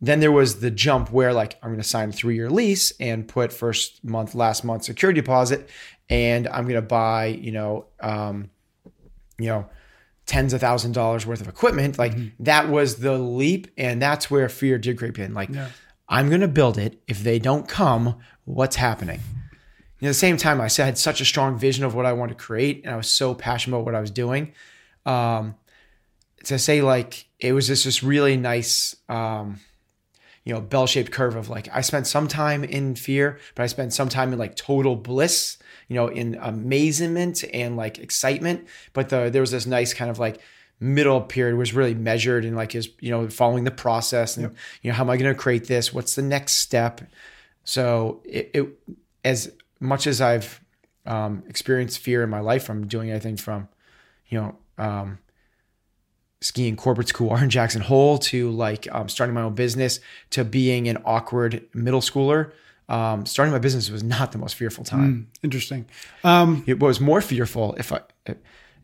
Then 0.00 0.20
there 0.20 0.32
was 0.32 0.60
the 0.60 0.70
jump 0.70 1.10
where 1.12 1.32
like 1.32 1.58
I'm 1.62 1.70
going 1.70 1.80
to 1.80 1.88
sign 1.88 2.08
a 2.08 2.12
three 2.12 2.34
year 2.34 2.50
lease 2.50 2.92
and 3.00 3.28
put 3.28 3.52
first 3.52 4.02
month, 4.02 4.34
last 4.34 4.64
month 4.64 4.84
security 4.84 5.20
deposit, 5.20 5.68
and 6.08 6.48
I'm 6.48 6.64
going 6.64 6.76
to 6.76 6.82
buy 6.82 7.26
you 7.26 7.52
know, 7.52 7.86
um, 8.00 8.50
you 9.38 9.48
know, 9.48 9.68
tens 10.26 10.52
of 10.52 10.60
thousand 10.60 10.92
dollars 10.92 11.26
worth 11.26 11.40
of 11.40 11.48
equipment. 11.48 11.98
Like 11.98 12.14
that 12.40 12.68
was 12.68 12.96
the 12.96 13.18
leap, 13.18 13.68
and 13.76 14.00
that's 14.00 14.30
where 14.30 14.48
fear 14.48 14.78
did 14.78 14.98
creep 14.98 15.18
in. 15.18 15.34
Like 15.34 15.50
I'm 16.08 16.28
going 16.28 16.40
to 16.40 16.48
build 16.48 16.78
it. 16.78 17.00
If 17.06 17.22
they 17.22 17.38
don't 17.38 17.68
come, 17.68 18.18
what's 18.44 18.76
happening? 18.76 19.20
at 20.02 20.06
the 20.06 20.14
same 20.14 20.36
time, 20.38 20.60
I 20.60 20.64
I 20.64 20.82
had 20.82 20.96
such 20.96 21.20
a 21.20 21.24
strong 21.24 21.58
vision 21.58 21.84
of 21.84 21.94
what 21.94 22.06
I 22.06 22.12
wanted 22.14 22.38
to 22.38 22.44
create, 22.44 22.82
and 22.84 22.94
I 22.94 22.96
was 22.96 23.08
so 23.08 23.34
passionate 23.34 23.76
about 23.76 23.84
what 23.84 23.94
I 23.94 24.00
was 24.00 24.10
doing. 24.10 24.52
Um, 25.04 25.56
to 26.44 26.58
say 26.58 26.80
like 26.80 27.26
it 27.38 27.52
was 27.52 27.66
just 27.66 27.84
this 27.84 28.02
really 28.02 28.36
nice, 28.36 28.96
um, 29.08 29.60
you 30.44 30.54
know, 30.54 30.60
bell-shaped 30.60 31.12
curve 31.12 31.36
of 31.36 31.48
like 31.48 31.68
I 31.72 31.80
spent 31.82 32.06
some 32.06 32.28
time 32.28 32.64
in 32.64 32.94
fear, 32.94 33.38
but 33.54 33.62
I 33.62 33.66
spent 33.66 33.92
some 33.92 34.08
time 34.08 34.32
in 34.32 34.38
like 34.38 34.56
total 34.56 34.96
bliss, 34.96 35.58
you 35.88 35.96
know, 35.96 36.08
in 36.08 36.38
amazement 36.40 37.44
and 37.52 37.76
like 37.76 37.98
excitement. 37.98 38.66
But 38.92 39.10
the 39.10 39.30
there 39.30 39.42
was 39.42 39.50
this 39.50 39.66
nice 39.66 39.92
kind 39.92 40.10
of 40.10 40.18
like 40.18 40.40
middle 40.80 41.20
period 41.20 41.56
was 41.56 41.74
really 41.74 41.94
measured 41.94 42.44
and 42.44 42.56
like 42.56 42.74
is 42.74 42.88
you 43.00 43.10
know 43.10 43.28
following 43.28 43.64
the 43.64 43.70
process 43.70 44.38
and 44.38 44.56
you 44.80 44.90
know 44.90 44.94
how 44.94 45.04
am 45.04 45.10
I 45.10 45.16
going 45.16 45.32
to 45.32 45.38
create 45.38 45.66
this? 45.66 45.92
What's 45.92 46.14
the 46.14 46.22
next 46.22 46.54
step? 46.54 47.02
So 47.64 48.22
it, 48.24 48.50
it 48.54 48.66
as 49.24 49.52
much 49.78 50.06
as 50.06 50.20
I've 50.20 50.60
um, 51.06 51.42
experienced 51.48 51.98
fear 51.98 52.22
in 52.22 52.30
my 52.30 52.40
life 52.40 52.64
from 52.64 52.86
doing 52.86 53.10
anything 53.10 53.36
from, 53.36 53.68
you 54.28 54.40
know, 54.40 54.56
um, 54.78 55.18
skiing 56.40 56.76
Corbet's 56.76 57.12
Couloir 57.12 57.42
in 57.42 57.50
Jackson 57.50 57.82
Hole 57.82 58.18
to 58.18 58.50
like 58.50 58.88
um, 58.92 59.08
starting 59.08 59.34
my 59.34 59.42
own 59.42 59.54
business 59.54 60.00
to 60.30 60.44
being 60.44 60.88
an 60.88 60.98
awkward 61.04 61.66
middle 61.74 62.00
schooler. 62.00 62.52
Um, 62.88 63.24
starting 63.24 63.52
my 63.52 63.58
business 63.58 63.88
was 63.90 64.02
not 64.02 64.32
the 64.32 64.38
most 64.38 64.54
fearful 64.56 64.82
time. 64.84 65.30
Interesting. 65.44 65.86
Um, 66.24 66.64
It 66.66 66.80
was 66.80 67.00
more 67.00 67.20
fearful 67.20 67.74
if 67.74 67.92
I 67.92 68.00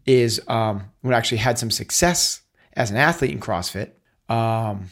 is 0.05 0.41
um, 0.47 0.85
when 1.01 1.15
I 1.15 1.19
actually 1.19 1.39
had 1.39 1.59
some 1.59 1.71
success 1.71 2.43
as 2.75 2.91
an 2.91 2.97
athlete 2.97 3.33
in 3.33 3.41
CrossFit. 3.41 3.91
Um, 4.29 4.91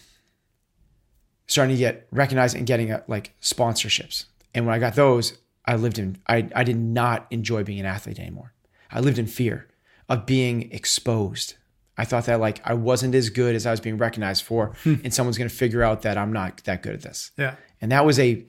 starting 1.46 1.76
to 1.76 1.78
get 1.78 2.08
recognized 2.10 2.56
and 2.56 2.66
getting 2.66 2.90
uh, 2.90 3.02
like 3.06 3.34
sponsorships. 3.40 4.24
And 4.54 4.66
when 4.66 4.74
I 4.74 4.78
got 4.78 4.94
those, 4.94 5.38
I 5.64 5.76
lived 5.76 5.98
in 5.98 6.18
I 6.26 6.48
I 6.54 6.64
did 6.64 6.76
not 6.76 7.26
enjoy 7.30 7.62
being 7.62 7.80
an 7.80 7.86
athlete 7.86 8.18
anymore. 8.18 8.52
I 8.90 9.00
lived 9.00 9.18
in 9.18 9.26
fear 9.26 9.68
of 10.08 10.26
being 10.26 10.72
exposed. 10.72 11.54
I 11.96 12.04
thought 12.04 12.26
that 12.26 12.40
like 12.40 12.60
I 12.64 12.74
wasn't 12.74 13.14
as 13.14 13.30
good 13.30 13.54
as 13.54 13.66
I 13.66 13.70
was 13.70 13.80
being 13.80 13.98
recognized 13.98 14.44
for, 14.44 14.74
and 14.84 15.14
someone's 15.14 15.38
going 15.38 15.50
to 15.50 15.54
figure 15.54 15.82
out 15.82 16.02
that 16.02 16.18
I'm 16.18 16.32
not 16.32 16.62
that 16.64 16.82
good 16.82 16.94
at 16.94 17.02
this. 17.02 17.30
yeah. 17.36 17.56
And 17.80 17.92
that 17.92 18.04
was 18.04 18.18
a 18.18 18.44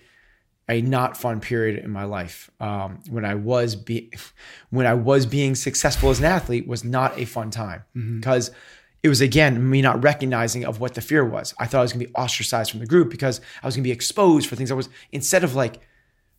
a 0.67 0.81
not 0.81 1.15
fun 1.15 1.39
period 1.39 1.83
in 1.83 1.91
my 1.91 2.05
life 2.05 2.49
um, 2.59 2.99
when 3.09 3.23
I 3.23 3.35
was 3.35 3.75
be 3.75 4.11
when 4.69 4.85
I 4.85 4.93
was 4.93 5.25
being 5.25 5.55
successful 5.55 6.09
as 6.09 6.19
an 6.19 6.25
athlete 6.25 6.67
was 6.67 6.83
not 6.83 7.17
a 7.19 7.25
fun 7.25 7.51
time 7.51 7.83
because 7.93 8.51
it 9.03 9.09
was 9.09 9.21
again 9.21 9.69
me 9.69 9.81
not 9.81 10.01
recognizing 10.03 10.65
of 10.65 10.79
what 10.79 10.95
the 10.95 11.01
fear 11.01 11.23
was. 11.23 11.53
I 11.59 11.67
thought 11.67 11.79
I 11.79 11.81
was 11.83 11.93
going 11.93 12.05
to 12.05 12.11
be 12.11 12.15
ostracized 12.15 12.71
from 12.71 12.79
the 12.79 12.87
group 12.87 13.11
because 13.11 13.39
I 13.61 13.67
was 13.67 13.75
going 13.75 13.83
to 13.83 13.87
be 13.87 13.91
exposed 13.91 14.49
for 14.49 14.55
things 14.55 14.71
I 14.71 14.75
was 14.75 14.89
instead 15.11 15.43
of 15.43 15.53
like 15.53 15.81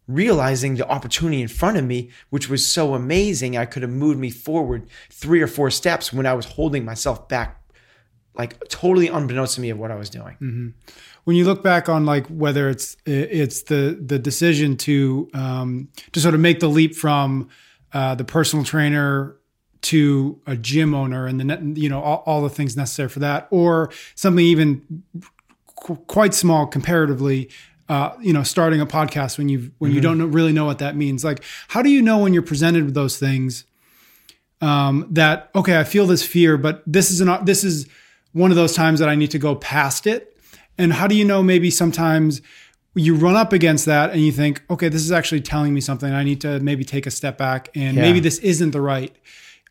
realizing 0.09 0.77
the 0.77 0.89
opportunity 0.89 1.43
in 1.43 1.49
front 1.49 1.77
of 1.77 1.85
me, 1.85 2.11
which 2.31 2.49
was 2.49 2.67
so 2.67 2.95
amazing. 2.95 3.57
I 3.57 3.65
could 3.67 3.83
have 3.83 3.91
moved 3.91 4.19
me 4.19 4.31
forward 4.31 4.89
three 5.11 5.43
or 5.43 5.47
four 5.49 5.71
steps 5.71 6.13
when 6.13 6.27
I 6.27 6.35
was 6.35 6.47
holding 6.47 6.85
myself 6.85 7.29
back, 7.29 7.61
like 8.39 8.69
totally 8.69 9.09
unbeknownst 9.09 9.57
to 9.57 9.61
me 9.61 9.71
of 9.71 9.79
what 9.79 9.91
I 9.91 9.97
was 9.97 10.11
doing. 10.11 10.75
when 11.25 11.35
you 11.37 11.45
look 11.45 11.63
back 11.65 11.89
on 11.89 12.07
like 12.07 12.27
whether 12.29 12.69
it's 12.69 12.97
it's 13.05 13.63
the 13.63 13.99
the 14.01 14.19
decision 14.19 14.77
to 14.77 15.29
um, 15.35 15.89
to 16.13 16.21
sort 16.21 16.35
of 16.35 16.41
make 16.41 16.61
the 16.61 16.69
leap 16.69 16.95
from 16.95 17.49
uh, 17.93 18.15
the 18.15 18.25
personal 18.25 18.65
trainer 18.65 19.37
to 19.83 20.41
a 20.47 20.57
gym 20.57 20.95
owner 20.95 21.27
and 21.27 21.41
the 21.41 21.81
you 21.81 21.89
know 21.89 22.01
all, 22.01 22.23
all 22.27 22.43
the 22.43 22.49
things 22.51 22.77
necessary 22.77 23.09
for 23.09 23.19
that 23.21 23.49
or 23.51 23.91
something 24.15 24.45
even 24.45 25.03
qu- 25.77 25.97
quite 26.07 26.33
small 26.35 26.67
comparatively 26.67 27.51
uh, 27.89 28.11
you 28.21 28.33
know 28.33 28.43
starting 28.43 28.81
a 28.81 28.87
podcast 28.87 29.39
when 29.39 29.49
you 29.49 29.71
when 29.79 29.93
you 29.93 30.01
don't 30.01 30.19
know, 30.19 30.27
really 30.27 30.53
know 30.53 30.65
what 30.65 30.79
that 30.79 30.97
means 30.97 31.23
like 31.25 31.43
how 31.69 31.83
do 31.83 31.89
you 31.91 32.03
know 32.03 32.19
when 32.19 32.33
you're 32.35 32.43
presented 32.43 32.85
with 32.85 32.95
those 32.95 33.19
things 33.19 33.65
um, 34.61 35.07
that 35.11 35.51
okay, 35.55 35.79
I 35.79 35.85
feel 35.85 36.07
this 36.07 36.27
fear, 36.27 36.57
but 36.57 36.83
this 36.87 37.11
is 37.11 37.21
an 37.21 37.45
this 37.45 37.63
is 37.63 37.87
one 38.33 38.51
of 38.51 38.57
those 38.57 38.75
times 38.75 39.01
that 39.01 39.09
I 39.09 39.15
need 39.15 39.31
to 39.33 39.39
go 39.39 39.55
past 39.55 40.07
it. 40.07 40.37
And 40.79 40.93
how 40.93 41.07
do 41.07 41.15
you 41.15 41.25
know 41.25 41.43
maybe 41.43 41.71
sometimes 41.71 42.41
you 42.95 43.15
run 43.15 43.37
up 43.37 43.53
against 43.53 43.85
that 43.87 44.11
and 44.11 44.21
you 44.21 44.33
think, 44.33 44.63
okay, 44.71 44.89
this 44.89 45.03
is 45.03 45.13
actually 45.13 45.43
telling 45.43 45.75
me 45.75 45.81
something. 45.81 46.13
I 46.13 46.23
need 46.25 46.41
to 46.43 46.59
maybe 46.61 46.85
take 46.85 47.07
a 47.07 47.11
step 47.11 47.37
back 47.39 47.69
and 47.75 47.97
Yeah. 47.97 48.03
maybe 48.03 48.21
this 48.21 48.39
isn't 48.39 48.71
the 48.71 48.81
right, 48.81 49.15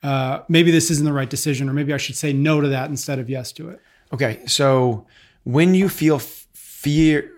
uh, 0.03 0.41
maybe 0.47 0.69
this 0.71 0.91
isn't 0.91 1.05
the 1.05 1.13
right 1.13 1.29
decision, 1.29 1.67
or 1.69 1.73
maybe 1.73 1.91
I 1.93 1.97
should 1.97 2.15
say 2.15 2.33
no 2.33 2.61
to 2.61 2.67
that 2.69 2.89
instead 2.89 3.17
of 3.19 3.29
yes 3.29 3.51
to 3.53 3.69
it. 3.69 3.81
Okay, 4.13 4.39
so 4.45 5.07
when 5.43 5.73
you 5.73 5.89
feel 5.89 6.17
f- 6.17 6.45
fear, 6.53 7.31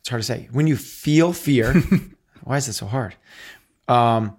it's 0.00 0.08
hard 0.08 0.22
to 0.22 0.26
say. 0.26 0.48
When 0.52 0.66
you 0.66 0.76
feel 0.76 1.32
fear, 1.32 1.74
why 2.44 2.56
is 2.56 2.68
it 2.68 2.74
so 2.74 2.86
hard? 2.86 3.14
Um, 3.88 4.36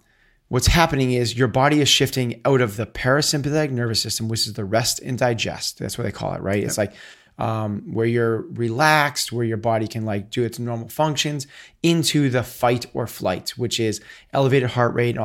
what's 0.47 0.67
happening 0.67 1.11
is 1.13 1.37
your 1.37 1.47
body 1.47 1.81
is 1.81 1.89
shifting 1.89 2.41
out 2.45 2.61
of 2.61 2.75
the 2.75 2.85
parasympathetic 2.85 3.71
nervous 3.71 4.01
system, 4.01 4.27
which 4.27 4.47
is 4.47 4.53
the 4.53 4.65
rest 4.65 4.99
and 4.99 5.17
digest. 5.17 5.79
That's 5.79 5.97
what 5.97 6.03
they 6.03 6.11
call 6.11 6.33
it, 6.33 6.41
right? 6.41 6.63
It's 6.63 6.77
like 6.77 6.93
um, 7.37 7.93
where 7.93 8.05
you're 8.05 8.41
relaxed, 8.41 9.31
where 9.31 9.45
your 9.45 9.57
body 9.57 9.87
can 9.87 10.05
like 10.05 10.29
do 10.29 10.43
its 10.43 10.59
normal 10.59 10.89
functions, 10.89 11.47
into 11.81 12.29
the 12.29 12.43
fight 12.43 12.85
or 12.93 13.07
flight, 13.07 13.51
which 13.51 13.79
is 13.79 14.01
elevated 14.33 14.71
heart 14.71 14.93
rate. 14.93 15.17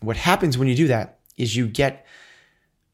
What 0.00 0.16
happens 0.16 0.56
when 0.56 0.68
you 0.68 0.74
do 0.74 0.88
that 0.88 1.18
is 1.36 1.56
you 1.56 1.66
get 1.66 2.06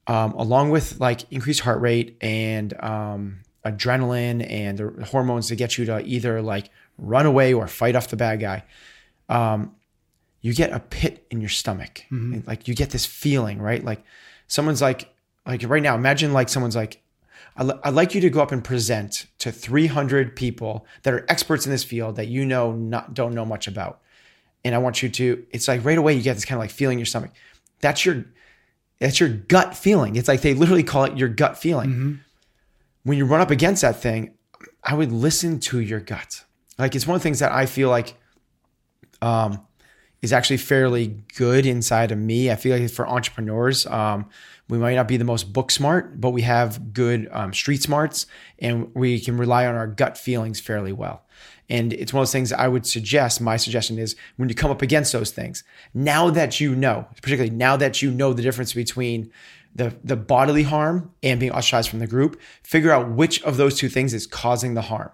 um, 0.06 0.32
along 0.32 0.70
with 0.70 1.00
like 1.00 1.30
increased 1.32 1.60
heart 1.60 1.80
rate 1.80 2.16
and 2.20 2.72
um, 2.82 3.40
adrenaline 3.64 4.48
and 4.48 4.78
the 4.78 5.04
hormones 5.04 5.48
to 5.48 5.56
get 5.56 5.78
you 5.78 5.86
to 5.86 6.04
either 6.04 6.42
like 6.42 6.70
run 6.98 7.26
away 7.26 7.52
or 7.52 7.66
fight 7.66 7.96
off 7.96 8.08
the 8.08 8.16
bad 8.16 8.40
guy, 8.40 8.64
um, 9.28 9.74
you 10.40 10.54
get 10.54 10.72
a 10.72 10.80
pit 10.80 11.26
in 11.30 11.40
your 11.40 11.50
stomach. 11.50 12.04
And, 12.10 12.46
like 12.46 12.68
you 12.68 12.74
get 12.74 12.90
this 12.90 13.06
feeling, 13.06 13.60
right? 13.60 13.82
Like 13.82 14.04
someone's 14.46 14.82
like, 14.82 15.12
like 15.46 15.62
right 15.66 15.82
now, 15.82 15.94
imagine 15.94 16.32
like 16.32 16.48
someone's 16.48 16.76
like, 16.76 17.00
I'd 17.56 17.94
like 17.94 18.14
you 18.14 18.20
to 18.22 18.30
go 18.30 18.40
up 18.40 18.50
and 18.50 18.64
present 18.64 19.26
to 19.38 19.52
300 19.52 20.34
people 20.34 20.86
that 21.02 21.14
are 21.14 21.24
experts 21.28 21.66
in 21.66 21.70
this 21.70 21.84
field 21.84 22.16
that 22.16 22.26
you 22.26 22.44
know 22.44 22.72
not 22.72 23.14
don't 23.14 23.32
know 23.32 23.44
much 23.44 23.68
about, 23.68 24.00
and 24.64 24.74
I 24.74 24.78
want 24.78 25.04
you 25.04 25.08
to. 25.08 25.46
It's 25.52 25.68
like 25.68 25.84
right 25.84 25.96
away 25.96 26.14
you 26.14 26.22
get 26.22 26.34
this 26.34 26.44
kind 26.44 26.56
of 26.56 26.62
like 26.62 26.72
feeling 26.72 26.94
in 26.94 26.98
your 26.98 27.06
stomach. 27.06 27.30
That's 27.80 28.04
your 28.04 28.24
that's 28.98 29.20
your 29.20 29.28
gut 29.28 29.76
feeling. 29.76 30.16
It's 30.16 30.26
like 30.26 30.40
they 30.40 30.52
literally 30.54 30.82
call 30.82 31.04
it 31.04 31.16
your 31.16 31.28
gut 31.28 31.56
feeling. 31.56 32.20
When 33.04 33.18
you 33.18 33.24
run 33.24 33.40
up 33.40 33.50
against 33.52 33.82
that 33.82 34.00
thing, 34.00 34.34
I 34.82 34.94
would 34.94 35.12
listen 35.12 35.60
to 35.60 35.78
your 35.78 36.00
gut. 36.00 36.44
Like 36.78 36.94
it's 36.94 37.06
one 37.06 37.14
of 37.14 37.20
the 37.20 37.24
things 37.24 37.38
that 37.38 37.52
I 37.52 37.66
feel 37.66 37.88
like 37.88 38.14
um, 39.22 39.64
is 40.22 40.32
actually 40.32 40.56
fairly 40.56 41.22
good 41.36 41.66
inside 41.66 42.10
of 42.10 42.18
me. 42.18 42.50
I 42.50 42.56
feel 42.56 42.78
like 42.78 42.90
for 42.90 43.06
entrepreneurs, 43.06 43.86
um, 43.86 44.28
we 44.68 44.78
might 44.78 44.94
not 44.94 45.06
be 45.06 45.16
the 45.16 45.24
most 45.24 45.52
book 45.52 45.70
smart, 45.70 46.20
but 46.20 46.30
we 46.30 46.42
have 46.42 46.92
good 46.92 47.28
um, 47.30 47.52
street 47.52 47.82
smarts 47.82 48.26
and 48.58 48.90
we 48.94 49.20
can 49.20 49.36
rely 49.36 49.66
on 49.66 49.74
our 49.74 49.86
gut 49.86 50.16
feelings 50.16 50.60
fairly 50.60 50.92
well. 50.92 51.24
And 51.68 51.92
it's 51.92 52.12
one 52.12 52.20
of 52.20 52.26
those 52.26 52.32
things 52.32 52.52
I 52.52 52.68
would 52.68 52.86
suggest. 52.86 53.40
My 53.40 53.56
suggestion 53.56 53.98
is 53.98 54.16
when 54.36 54.48
you 54.48 54.54
come 54.54 54.70
up 54.70 54.82
against 54.82 55.12
those 55.12 55.30
things, 55.30 55.64
now 55.92 56.30
that 56.30 56.60
you 56.60 56.74
know, 56.74 57.06
particularly 57.22 57.50
now 57.50 57.76
that 57.76 58.02
you 58.02 58.10
know 58.10 58.32
the 58.32 58.42
difference 58.42 58.72
between 58.72 59.30
the, 59.74 59.94
the 60.04 60.16
bodily 60.16 60.62
harm 60.62 61.12
and 61.22 61.40
being 61.40 61.52
ostracized 61.52 61.90
from 61.90 61.98
the 61.98 62.06
group, 62.06 62.40
figure 62.62 62.92
out 62.92 63.10
which 63.10 63.42
of 63.42 63.56
those 63.56 63.76
two 63.76 63.88
things 63.88 64.14
is 64.14 64.26
causing 64.26 64.74
the 64.74 64.82
harm. 64.82 65.10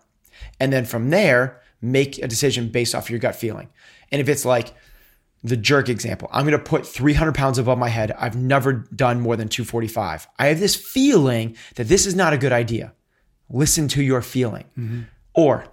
And 0.58 0.72
then 0.72 0.84
from 0.84 1.10
there, 1.10 1.60
make 1.80 2.18
a 2.18 2.28
decision 2.28 2.68
based 2.68 2.94
off 2.94 3.10
your 3.10 3.18
gut 3.18 3.36
feeling. 3.36 3.68
And 4.12 4.20
if 4.20 4.28
it's 4.28 4.44
like 4.44 4.74
the 5.42 5.56
jerk 5.56 5.88
example, 5.88 6.28
I'm 6.32 6.44
going 6.44 6.58
to 6.58 6.64
put 6.64 6.86
300 6.86 7.34
pounds 7.34 7.58
above 7.58 7.78
my 7.78 7.88
head. 7.88 8.12
I've 8.12 8.36
never 8.36 8.72
done 8.72 9.20
more 9.20 9.36
than 9.36 9.48
245. 9.48 10.28
I 10.38 10.46
have 10.46 10.60
this 10.60 10.76
feeling 10.76 11.56
that 11.76 11.88
this 11.88 12.06
is 12.06 12.14
not 12.14 12.32
a 12.32 12.38
good 12.38 12.52
idea. 12.52 12.92
Listen 13.48 13.88
to 13.88 14.02
your 14.02 14.22
feeling. 14.22 14.64
Mm-hmm. 14.78 15.00
Or 15.34 15.66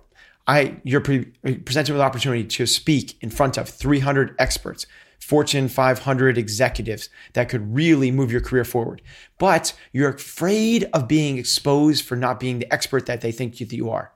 I, 0.47 0.79
you're 0.83 1.01
pre- 1.01 1.25
presented 1.25 1.91
with 1.91 2.01
an 2.01 2.07
opportunity 2.07 2.45
to 2.45 2.65
speak 2.65 3.21
in 3.21 3.29
front 3.29 3.57
of 3.57 3.67
300 3.67 4.35
experts, 4.39 4.85
Fortune 5.19 5.67
500 5.67 6.37
executives 6.37 7.09
that 7.33 7.49
could 7.49 7.75
really 7.75 8.11
move 8.11 8.31
your 8.31 8.39
career 8.39 8.63
forward. 8.63 9.01
But 9.37 9.73
you're 9.91 10.11
afraid 10.11 10.89
of 10.93 11.07
being 11.07 11.37
exposed 11.37 12.05
for 12.05 12.15
not 12.15 12.39
being 12.39 12.59
the 12.59 12.73
expert 12.73 13.07
that 13.07 13.19
they 13.19 13.33
think 13.33 13.59
you, 13.59 13.65
that 13.65 13.75
you 13.75 13.89
are. 13.89 14.13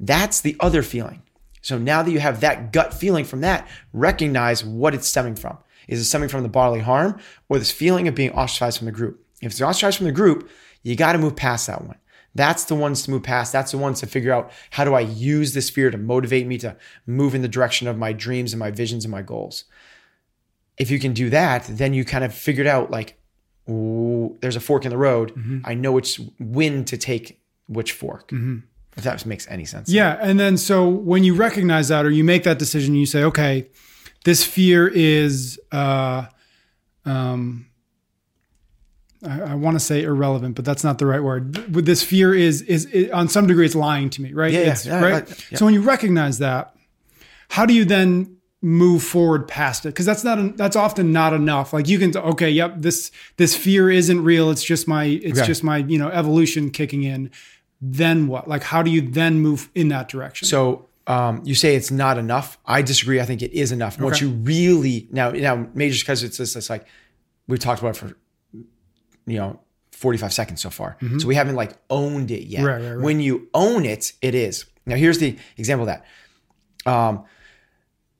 That's 0.00 0.40
the 0.40 0.56
other 0.60 0.82
feeling. 0.82 1.22
So 1.62 1.78
now 1.78 2.02
that 2.02 2.10
you 2.10 2.20
have 2.20 2.40
that 2.40 2.72
gut 2.72 2.92
feeling 2.92 3.24
from 3.24 3.40
that, 3.40 3.68
recognize 3.92 4.64
what 4.64 4.94
it's 4.94 5.06
stemming 5.06 5.36
from. 5.36 5.56
Is 5.88 6.00
it 6.00 6.04
stemming 6.04 6.28
from 6.28 6.42
the 6.42 6.48
bodily 6.48 6.80
harm 6.80 7.18
or 7.48 7.58
this 7.58 7.70
feeling 7.70 8.08
of 8.08 8.14
being 8.14 8.32
ostracized 8.32 8.78
from 8.78 8.86
the 8.86 8.92
group? 8.92 9.24
If 9.40 9.52
it's 9.52 9.62
ostracized 9.62 9.98
from 9.98 10.06
the 10.06 10.12
group, 10.12 10.50
you 10.82 10.96
got 10.96 11.12
to 11.12 11.18
move 11.18 11.36
past 11.36 11.66
that 11.66 11.82
one. 11.82 11.96
That's 12.34 12.64
the 12.64 12.74
ones 12.74 13.02
to 13.02 13.10
move 13.10 13.22
past. 13.22 13.52
That's 13.52 13.70
the 13.70 13.78
ones 13.78 14.00
to 14.00 14.06
figure 14.06 14.32
out 14.32 14.50
how 14.70 14.84
do 14.84 14.94
I 14.94 15.00
use 15.00 15.54
this 15.54 15.70
fear 15.70 15.90
to 15.90 15.98
motivate 15.98 16.46
me 16.46 16.58
to 16.58 16.76
move 17.06 17.34
in 17.34 17.42
the 17.42 17.48
direction 17.48 17.86
of 17.86 17.96
my 17.96 18.12
dreams 18.12 18.52
and 18.52 18.58
my 18.58 18.70
visions 18.70 19.04
and 19.04 19.12
my 19.12 19.22
goals. 19.22 19.64
If 20.76 20.90
you 20.90 20.98
can 20.98 21.12
do 21.12 21.30
that, 21.30 21.64
then 21.68 21.94
you 21.94 22.04
kind 22.04 22.24
of 22.24 22.34
figured 22.34 22.66
out 22.66 22.90
like, 22.90 23.16
ooh, 23.70 24.36
there's 24.40 24.56
a 24.56 24.60
fork 24.60 24.84
in 24.84 24.90
the 24.90 24.98
road. 24.98 25.30
Mm-hmm. 25.34 25.60
I 25.64 25.74
know 25.74 25.92
which 25.92 26.20
when 26.38 26.84
to 26.86 26.96
take 26.96 27.40
which 27.68 27.92
fork. 27.92 28.28
Mm-hmm. 28.28 28.58
If 28.96 29.04
that 29.04 29.24
makes 29.26 29.46
any 29.50 29.64
sense. 29.64 29.88
Yeah. 29.88 30.16
And 30.20 30.38
then 30.38 30.56
so 30.56 30.88
when 30.88 31.24
you 31.24 31.34
recognize 31.34 31.88
that 31.88 32.06
or 32.06 32.10
you 32.10 32.22
make 32.24 32.44
that 32.44 32.58
decision, 32.58 32.94
you 32.94 33.06
say, 33.06 33.24
okay, 33.24 33.66
this 34.24 34.44
fear 34.44 34.86
is, 34.88 35.58
uh, 35.72 36.26
um, 37.04 37.66
I, 39.26 39.40
I 39.40 39.54
want 39.54 39.74
to 39.74 39.80
say 39.80 40.02
irrelevant, 40.02 40.54
but 40.56 40.64
that's 40.64 40.84
not 40.84 40.98
the 40.98 41.06
right 41.06 41.22
word. 41.22 41.54
This 41.54 42.02
fear 42.02 42.34
is, 42.34 42.62
is, 42.62 42.86
is 42.86 43.10
on 43.10 43.28
some 43.28 43.46
degree, 43.46 43.66
it's 43.66 43.74
lying 43.74 44.10
to 44.10 44.22
me, 44.22 44.32
right? 44.32 44.52
Yeah, 44.52 44.60
It's- 44.60 44.86
yeah, 44.86 45.00
right. 45.00 45.12
right, 45.28 45.46
yeah. 45.50 45.58
So 45.58 45.64
when 45.64 45.74
you 45.74 45.82
recognize 45.82 46.38
that, 46.38 46.74
how 47.48 47.66
do 47.66 47.74
you 47.74 47.84
then 47.84 48.36
move 48.62 49.02
forward 49.02 49.46
past 49.46 49.84
it? 49.84 49.90
Because 49.90 50.06
that's 50.06 50.24
not, 50.24 50.56
that's 50.56 50.76
often 50.76 51.12
not 51.12 51.32
enough. 51.34 51.72
Like 51.72 51.88
you 51.88 51.98
can, 51.98 52.16
okay, 52.16 52.50
yep, 52.50 52.76
this, 52.78 53.10
this 53.36 53.54
fear 53.56 53.90
isn't 53.90 54.22
real. 54.24 54.50
It's 54.50 54.64
just 54.64 54.88
my, 54.88 55.04
it's 55.04 55.38
Okay. 55.38 55.46
just 55.46 55.62
my, 55.62 55.78
you 55.78 55.98
know, 55.98 56.08
evolution 56.08 56.70
kicking 56.70 57.02
in. 57.02 57.30
Then 57.86 58.28
what? 58.28 58.48
Like, 58.48 58.62
how 58.62 58.82
do 58.82 58.90
you 58.90 59.02
then 59.02 59.40
move 59.40 59.68
in 59.74 59.88
that 59.88 60.08
direction? 60.08 60.48
So 60.48 60.88
um, 61.06 61.42
you 61.44 61.54
say 61.54 61.76
it's 61.76 61.90
not 61.90 62.16
enough. 62.16 62.56
I 62.64 62.80
disagree. 62.80 63.20
I 63.20 63.26
think 63.26 63.42
it 63.42 63.52
is 63.52 63.72
enough. 63.72 64.00
Once 64.00 64.16
Okay. 64.16 64.26
you 64.26 64.32
really 64.32 65.06
now 65.10 65.30
now 65.32 65.68
just 65.76 66.00
because 66.04 66.22
it's 66.22 66.38
this 66.38 66.56
it's 66.56 66.70
like 66.70 66.86
we've 67.46 67.58
talked 67.58 67.80
about 67.82 67.96
it 67.96 67.98
for 67.98 68.16
you 69.26 69.36
know 69.36 69.60
45 69.92 70.32
seconds 70.32 70.62
so 70.62 70.70
far. 70.70 70.96
So 71.18 71.28
we 71.28 71.34
haven't 71.34 71.56
like 71.56 71.72
owned 71.90 72.30
it 72.30 72.44
yet. 72.44 72.60
Mm-hmm. 72.60 72.66
Right, 72.66 72.82
right, 72.82 72.96
right. 72.96 73.04
When 73.04 73.20
you 73.20 73.48
own 73.52 73.84
it, 73.84 74.12
it 74.22 74.34
is. 74.34 74.64
Now 74.86 74.96
here's 74.96 75.18
the 75.18 75.36
example 75.58 75.86
of 75.88 75.94
that. 75.94 76.90
Um, 76.90 77.24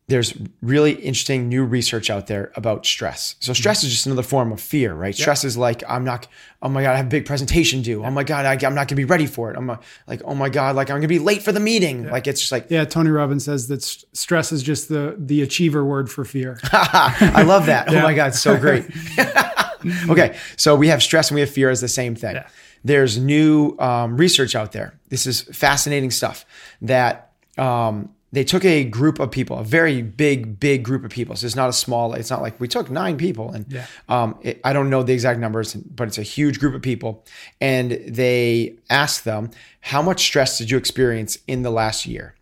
there's 0.07 0.35
really 0.61 0.93
interesting 0.93 1.49
new 1.49 1.65
research 1.65 2.11
out 2.11 2.27
there 2.27 2.53
about 2.57 2.85
stress. 2.85 3.37
So 3.41 3.55
stress 3.55 3.83
is 3.83 3.91
just 3.91 4.05
another 4.05 4.23
form 4.23 4.53
of 4.53 4.61
fear, 4.61 4.93
right? 4.93 5.15
Stress 5.15 5.45
is 5.45 5.57
like 5.57 5.83
I'm 5.89 6.05
not. 6.05 6.27
Oh 6.61 6.69
my 6.69 6.83
god, 6.83 6.93
I 6.93 6.97
have 6.97 7.07
a 7.07 7.09
big 7.09 7.25
presentation 7.25 7.81
due. 7.81 8.05
Oh 8.05 8.11
my 8.11 8.23
god, 8.23 8.45
I, 8.45 8.67
I'm 8.67 8.75
not 8.75 8.89
gonna 8.89 8.97
be 8.97 9.07
ready 9.07 9.27
for 9.27 9.51
it. 9.51 9.57
I'm 9.57 9.67
like, 10.07 10.23
oh 10.25 10.35
my 10.35 10.51
god, 10.51 10.77
like 10.77 10.91
I'm 10.91 10.99
gonna 10.99 11.09
be 11.09 11.19
late 11.19 11.43
for 11.43 11.53
the 11.53 11.61
meeting. 11.61 12.07
Like 12.09 12.27
it's 12.27 12.41
just 12.41 12.53
like 12.53 12.67
Yeah, 12.69 12.85
Tony 12.85 13.11
Robbins 13.11 13.45
says 13.47 13.69
that 13.69 13.83
st- 13.83 14.15
stress 14.15 14.53
is 14.53 14.63
just 14.63 14.91
the 14.91 15.17
the 15.19 15.41
achiever 15.41 15.85
word 15.85 16.11
for 16.11 16.25
fear. 16.27 16.59
I 16.73 17.43
love 17.43 17.67
that. 17.67 17.89
Oh 17.89 18.03
my 18.03 18.13
God, 18.15 18.35
so 18.35 18.59
great. 18.59 18.85
okay, 20.09 20.37
so 20.57 20.77
we 20.77 20.89
have 20.89 21.03
stress 21.03 21.31
and 21.31 21.35
we 21.35 21.41
have 21.41 21.51
fear 21.51 21.71
as 21.71 21.81
the 21.81 21.89
same 21.89 22.15
thing. 22.15 22.39
There's 22.85 23.19
new 23.19 23.77
um, 23.79 24.17
research 24.17 24.55
out 24.55 24.73
there. 24.73 24.99
This 25.09 25.27
is 25.27 25.43
fascinating 25.43 26.11
stuff 26.11 26.45
that 26.83 27.33
um, 27.57 28.11
they 28.35 28.45
took 28.45 28.65
a 28.65 28.85
group 28.85 29.19
of 29.21 29.31
people, 29.31 29.59
a 29.59 29.65
very 29.65 30.03
big, 30.03 30.59
big 30.61 30.83
group 30.83 31.05
of 31.05 31.11
people. 31.11 31.37
So 31.37 31.47
it's 31.47 31.57
not 31.57 31.69
a 31.69 31.73
small, 31.73 32.15
it's 32.15 32.31
not 32.31 32.43
like 32.43 32.59
we 32.61 32.69
took 32.69 32.91
nine 32.91 33.17
people. 33.17 33.51
And 33.53 33.67
Yeah. 33.73 33.87
um, 34.09 34.39
it, 34.43 34.61
I 34.65 34.73
don't 34.73 34.91
know 34.91 35.03
the 35.03 35.13
exact 35.13 35.39
numbers, 35.41 35.75
but 35.75 36.09
it's 36.09 36.19
a 36.19 36.23
huge 36.23 36.59
group 36.61 36.75
of 36.75 36.83
people. 36.83 37.25
And 37.61 37.93
they 38.07 38.77
asked 38.91 39.25
them, 39.25 39.51
how 39.81 40.03
much 40.03 40.23
stress 40.23 40.59
did 40.59 40.71
you 40.71 40.77
experience 40.79 41.39
in 41.47 41.63
the 41.63 41.71
last 41.71 42.07
year? 42.07 42.35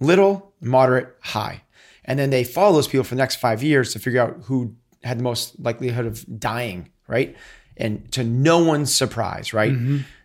little, 0.00 0.52
moderate, 0.60 1.14
high. 1.20 1.62
And 2.04 2.18
then 2.18 2.30
they 2.30 2.44
follow 2.44 2.74
those 2.74 2.88
people 2.88 3.04
for 3.04 3.14
the 3.14 3.18
next 3.20 3.36
five 3.36 3.62
years 3.62 3.92
to 3.92 3.98
figure 3.98 4.20
out 4.20 4.36
who 4.44 4.74
had 5.02 5.18
the 5.18 5.22
most 5.22 5.58
likelihood 5.60 6.04
of 6.04 6.40
dying, 6.40 6.90
right? 7.08 7.34
And 7.76 8.10
to 8.12 8.22
no 8.24 8.62
one's 8.62 8.92
surprise, 8.92 9.54
right? 9.54 9.72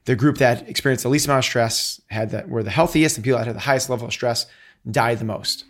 The 0.05 0.15
group 0.15 0.37
that 0.39 0.67
experienced 0.67 1.03
the 1.03 1.09
least 1.09 1.27
amount 1.27 1.39
of 1.39 1.45
stress 1.45 2.01
had 2.07 2.31
that 2.31 2.49
were 2.49 2.63
the 2.63 2.71
healthiest, 2.71 3.17
and 3.17 3.23
people 3.23 3.37
that 3.37 3.45
had 3.47 3.55
the 3.55 3.59
highest 3.61 3.89
level 3.89 4.07
of 4.07 4.11
stress 4.13 4.47
died 4.91 5.19
the 5.19 5.25
most. 5.25 5.65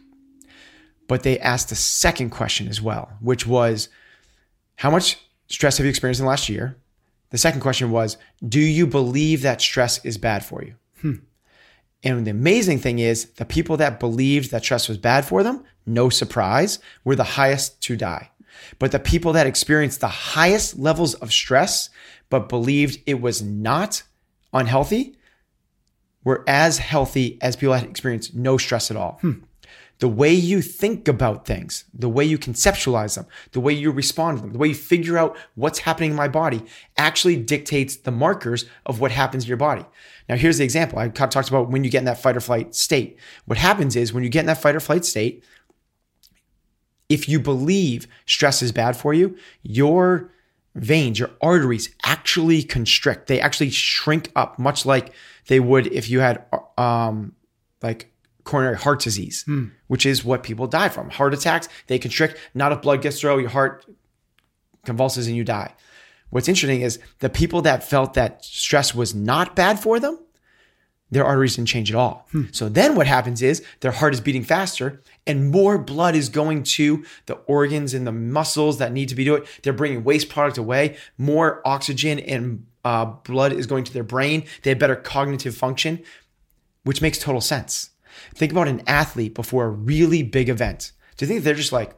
But 1.08 1.24
they 1.24 1.40
asked 1.40 1.72
a 1.72 1.76
second 1.76 2.30
question 2.30 2.68
as 2.68 2.82
well, 2.82 3.12
which 3.20 3.48
was, 3.48 3.90
how 4.76 4.92
much 4.92 5.18
stress 5.48 5.78
have 5.78 5.86
you 5.86 5.90
experienced 5.90 6.20
in 6.20 6.26
the 6.26 6.30
last 6.30 6.50
year? 6.50 6.78
The 7.32 7.38
second 7.38 7.62
question 7.62 7.92
was, 7.92 8.18
do 8.48 8.60
you 8.60 8.88
believe 8.88 9.42
that 9.42 9.62
stress 9.62 10.04
is 10.06 10.18
bad 10.18 10.46
for 10.46 10.64
you? 10.64 10.76
Hmm. 11.02 11.14
And 12.04 12.26
the 12.26 12.32
amazing 12.32 12.80
thing 12.80 13.00
is, 13.00 13.26
the 13.32 13.46
people 13.46 13.78
that 13.78 14.00
believed 14.00 14.52
that 14.52 14.64
stress 14.64 14.88
was 14.88 14.98
bad 14.98 15.26
for 15.26 15.44
them, 15.44 15.64
no 15.86 16.10
surprise, 16.10 16.80
were 17.04 17.16
the 17.16 17.24
highest 17.24 17.82
to 17.84 17.98
die. 17.98 18.32
But 18.78 18.92
the 18.92 19.00
people 19.00 19.34
that 19.34 19.48
experienced 19.48 20.00
the 20.00 20.08
highest 20.08 20.78
levels 20.78 21.14
of 21.16 21.32
stress, 21.32 21.90
but 22.30 22.50
believed 22.50 23.02
it 23.06 23.22
was 23.22 23.42
not 23.42 24.04
unhealthy, 24.54 25.18
were 26.30 26.44
as 26.46 26.78
healthy 26.78 27.40
as 27.42 27.56
people 27.56 27.74
that 27.74 27.84
experienced 27.84 28.36
no 28.36 28.56
stress 28.56 28.92
at 28.92 28.98
all. 28.98 29.18
Hmm. 29.22 29.40
The 29.98 30.08
way 30.08 30.32
you 30.32 30.62
think 30.62 31.08
about 31.08 31.48
things, 31.48 31.86
the 31.92 32.08
way 32.08 32.24
you 32.24 32.38
conceptualize 32.38 33.16
them, 33.16 33.26
the 33.52 33.60
way 33.60 33.74
you 33.74 33.90
respond 33.90 34.38
to 34.38 34.42
them, 34.44 34.54
the 34.54 34.60
way 34.60 34.68
you 34.68 34.76
figure 34.76 35.18
out 35.18 35.36
what's 35.56 35.80
happening 35.80 36.12
in 36.12 36.16
my 36.16 36.28
body 36.28 36.64
actually 36.98 37.36
dictates 37.36 37.96
the 37.96 38.12
markers 38.12 38.66
of 38.86 39.00
what 39.00 39.12
happens 39.12 39.46
in 39.46 39.48
your 39.48 39.58
body. 39.58 39.84
Now, 40.30 40.36
here's 40.36 40.60
the 40.60 40.64
example. 40.64 41.00
I 41.00 41.10
kind 41.10 41.28
of 41.28 41.32
talked 41.32 41.50
about 41.50 41.72
when 41.72 41.84
you 41.84 41.90
get 41.90 41.98
in 41.98 42.06
that 42.06 42.22
fight 42.22 42.38
or 42.38 42.42
flight 42.42 42.76
state. 42.76 43.18
What 43.46 43.58
happens 43.58 43.96
is 43.96 44.14
when 44.14 44.24
you 44.24 44.30
get 44.30 44.42
in 44.42 44.46
that 44.46 44.62
fight 44.62 44.76
or 44.76 44.80
flight 44.80 45.04
state, 45.04 45.44
if 47.10 47.28
you 47.28 47.40
believe 47.40 48.08
stress 48.28 48.62
is 48.62 48.72
bad 48.72 48.96
for 48.96 49.16
you, 49.16 49.36
your 49.64 50.32
veins, 50.76 51.18
your 51.18 51.32
arteries 51.42 51.90
actually 52.04 52.62
constrict. 52.62 53.26
They 53.26 53.42
actually 53.42 53.72
shrink 53.72 54.32
up, 54.36 54.60
much 54.60 54.86
like 54.86 55.12
they 55.50 55.60
would 55.60 55.88
if 55.88 56.10
you 56.10 56.20
had 56.20 56.46
um, 56.78 57.34
like 57.82 58.14
coronary 58.44 58.78
heart 58.78 59.02
disease, 59.02 59.44
which 59.88 60.06
is 60.06 60.24
what 60.24 60.44
people 60.44 60.68
die 60.68 60.90
from. 60.90 61.10
Heart 61.10 61.34
attacks, 61.34 61.68
they 61.88 61.98
constrict. 62.00 62.38
Not 62.54 62.72
if 62.72 62.82
blood 62.84 63.02
gets 63.02 63.20
through, 63.20 63.40
your 63.40 63.50
heart 63.50 63.84
convulses 64.86 65.28
and 65.28 65.36
you 65.36 65.44
die. 65.44 65.74
What's 66.30 66.48
interesting 66.48 66.82
is 66.82 67.00
the 67.18 67.30
people 67.30 67.64
that 67.64 67.84
felt 67.84 68.14
that 68.14 68.46
stress 68.46 68.94
was 68.94 69.16
not 69.16 69.56
bad 69.56 69.80
for 69.80 70.00
them, 70.00 70.20
their 71.10 71.26
arteries 71.26 71.56
didn't 71.56 71.68
change 71.68 71.90
at 71.90 71.96
all. 71.98 72.28
So 72.52 72.70
then 72.70 72.94
what 72.94 73.08
happens 73.08 73.42
is 73.42 73.66
their 73.80 73.92
heart 73.92 74.14
is 74.14 74.22
beating 74.22 74.44
faster 74.44 75.02
and 75.26 75.50
more 75.50 75.80
blood 75.80 76.14
is 76.14 76.30
going 76.30 76.62
to 76.64 77.04
the 77.26 77.34
organs 77.48 77.96
and 77.96 78.06
the 78.06 78.12
muscles 78.12 78.78
that 78.78 78.94
need 78.94 79.10
to 79.10 79.16
be 79.16 79.26
doing 79.26 79.42
it. 79.42 79.50
They're 79.64 79.74
bringing 79.74 80.04
waste 80.04 80.30
product 80.30 80.60
away. 80.60 80.98
More 81.18 81.64
oxygen 81.66 82.20
and 82.20 82.68
uh, 82.86 83.06
blood 83.06 83.54
is 83.54 83.68
going 83.68 83.84
to 83.86 83.94
their 83.94 84.04
brain. 84.04 84.46
They 84.64 84.70
have 84.72 84.80
better 84.80 84.96
cognitive 84.96 85.56
function, 85.56 86.02
which 86.84 87.02
makes 87.02 87.18
total 87.18 87.42
sense. 87.42 87.92
Think 88.36 88.52
about 88.52 88.68
an 88.68 88.82
athlete 88.88 89.34
before 89.34 89.66
a 89.66 89.70
really 89.70 90.24
big 90.24 90.50
event. 90.50 90.92
Do 91.18 91.26
you 91.26 91.28
think 91.28 91.44
they're 91.44 91.54
just 91.54 91.72
like 91.72 91.94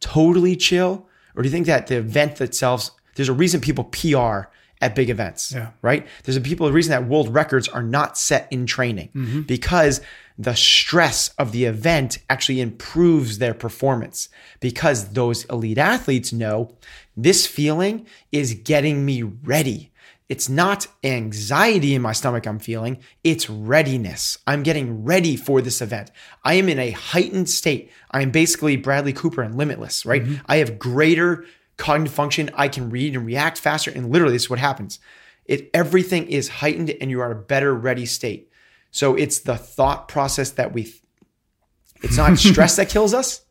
totally 0.00 0.56
chill? 0.56 1.06
Or 1.34 1.42
do 1.42 1.48
you 1.48 1.52
think 1.52 1.66
that 1.66 1.86
the 1.86 1.96
event 1.96 2.40
itself, 2.40 2.90
there's 3.14 3.28
a 3.28 3.32
reason 3.32 3.60
people 3.60 3.84
PR 3.84 4.48
at 4.82 4.94
big 4.94 5.08
events, 5.08 5.52
Yeah. 5.52 5.70
right? 5.80 6.06
There's 6.24 6.36
a 6.36 6.40
people 6.40 6.66
a 6.66 6.72
reason 6.72 6.90
that 6.90 7.08
world 7.08 7.32
records 7.34 7.66
are 7.68 7.82
not 7.82 8.18
set 8.18 8.46
in 8.50 8.66
training 8.66 9.44
because 9.46 10.02
the 10.38 10.54
stress 10.54 11.28
of 11.38 11.52
the 11.52 11.64
event 11.64 12.18
actually 12.28 12.60
improves 12.60 13.38
their 13.38 13.54
performance 13.54 14.28
because 14.60 15.12
those 15.14 15.46
elite 15.46 15.78
athletes 15.78 16.30
know 16.30 16.76
this 17.16 17.46
feeling 17.46 18.06
is 18.32 18.52
getting 18.52 19.06
me 19.06 19.22
ready. 19.22 19.92
It's 20.28 20.48
not 20.48 20.88
anxiety 21.04 21.94
in 21.94 22.02
my 22.02 22.12
stomach 22.12 22.46
I'm 22.46 22.58
feeling, 22.58 22.98
it's 23.22 23.48
readiness. 23.48 24.38
I'm 24.46 24.62
getting 24.62 25.04
ready 25.04 25.36
for 25.36 25.60
this 25.60 25.80
event. 25.80 26.10
I 26.44 26.54
am 26.54 26.68
in 26.68 26.78
a 26.78 26.90
heightened 26.90 27.48
state. 27.48 27.90
I 28.10 28.22
am 28.22 28.32
basically 28.32 28.76
Bradley 28.76 29.12
Cooper 29.12 29.42
and 29.42 29.56
limitless, 29.56 30.04
right? 30.04 30.24
Mm-hmm. 30.24 30.44
I 30.46 30.56
have 30.56 30.78
greater 30.78 31.44
cognitive 31.76 32.14
function. 32.14 32.50
I 32.54 32.68
can 32.68 32.90
read 32.90 33.14
and 33.14 33.24
react 33.24 33.58
faster. 33.58 33.90
And 33.90 34.10
literally, 34.10 34.34
this 34.34 34.44
is 34.44 34.50
what 34.50 34.58
happens. 34.58 34.98
It 35.44 35.70
everything 35.72 36.26
is 36.28 36.48
heightened 36.48 36.90
and 36.90 37.10
you 37.10 37.20
are 37.20 37.30
in 37.30 37.36
a 37.36 37.40
better 37.40 37.72
ready 37.72 38.06
state. 38.06 38.50
So 38.90 39.14
it's 39.14 39.40
the 39.40 39.56
thought 39.56 40.08
process 40.08 40.50
that 40.52 40.72
we 40.72 40.92
it's 42.02 42.16
not 42.16 42.36
stress 42.38 42.76
that 42.76 42.88
kills 42.88 43.14
us. 43.14 43.42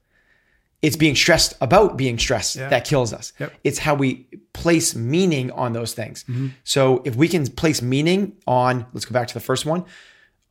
It's 0.81 0.95
being 0.95 1.15
stressed 1.15 1.55
about 1.61 1.97
being 1.97 2.19
stressed 2.19 2.55
Yeah. 2.57 2.69
that 2.69 2.85
kills 2.85 3.11
us. 3.13 3.33
Yep. 3.39 3.53
It's 3.63 3.79
how 3.79 3.95
we 3.95 4.27
place 4.53 4.95
meaning 4.95 5.49
on 5.51 5.73
those 5.73 5.93
things. 5.93 6.25
So 6.63 7.01
if 7.05 7.15
we 7.15 7.27
can 7.27 7.47
place 7.47 7.81
meaning 7.81 8.33
on, 8.45 8.85
let's 8.93 9.05
go 9.05 9.13
back 9.13 9.27
to 9.29 9.33
the 9.33 9.39
first 9.39 9.65
one 9.65 9.85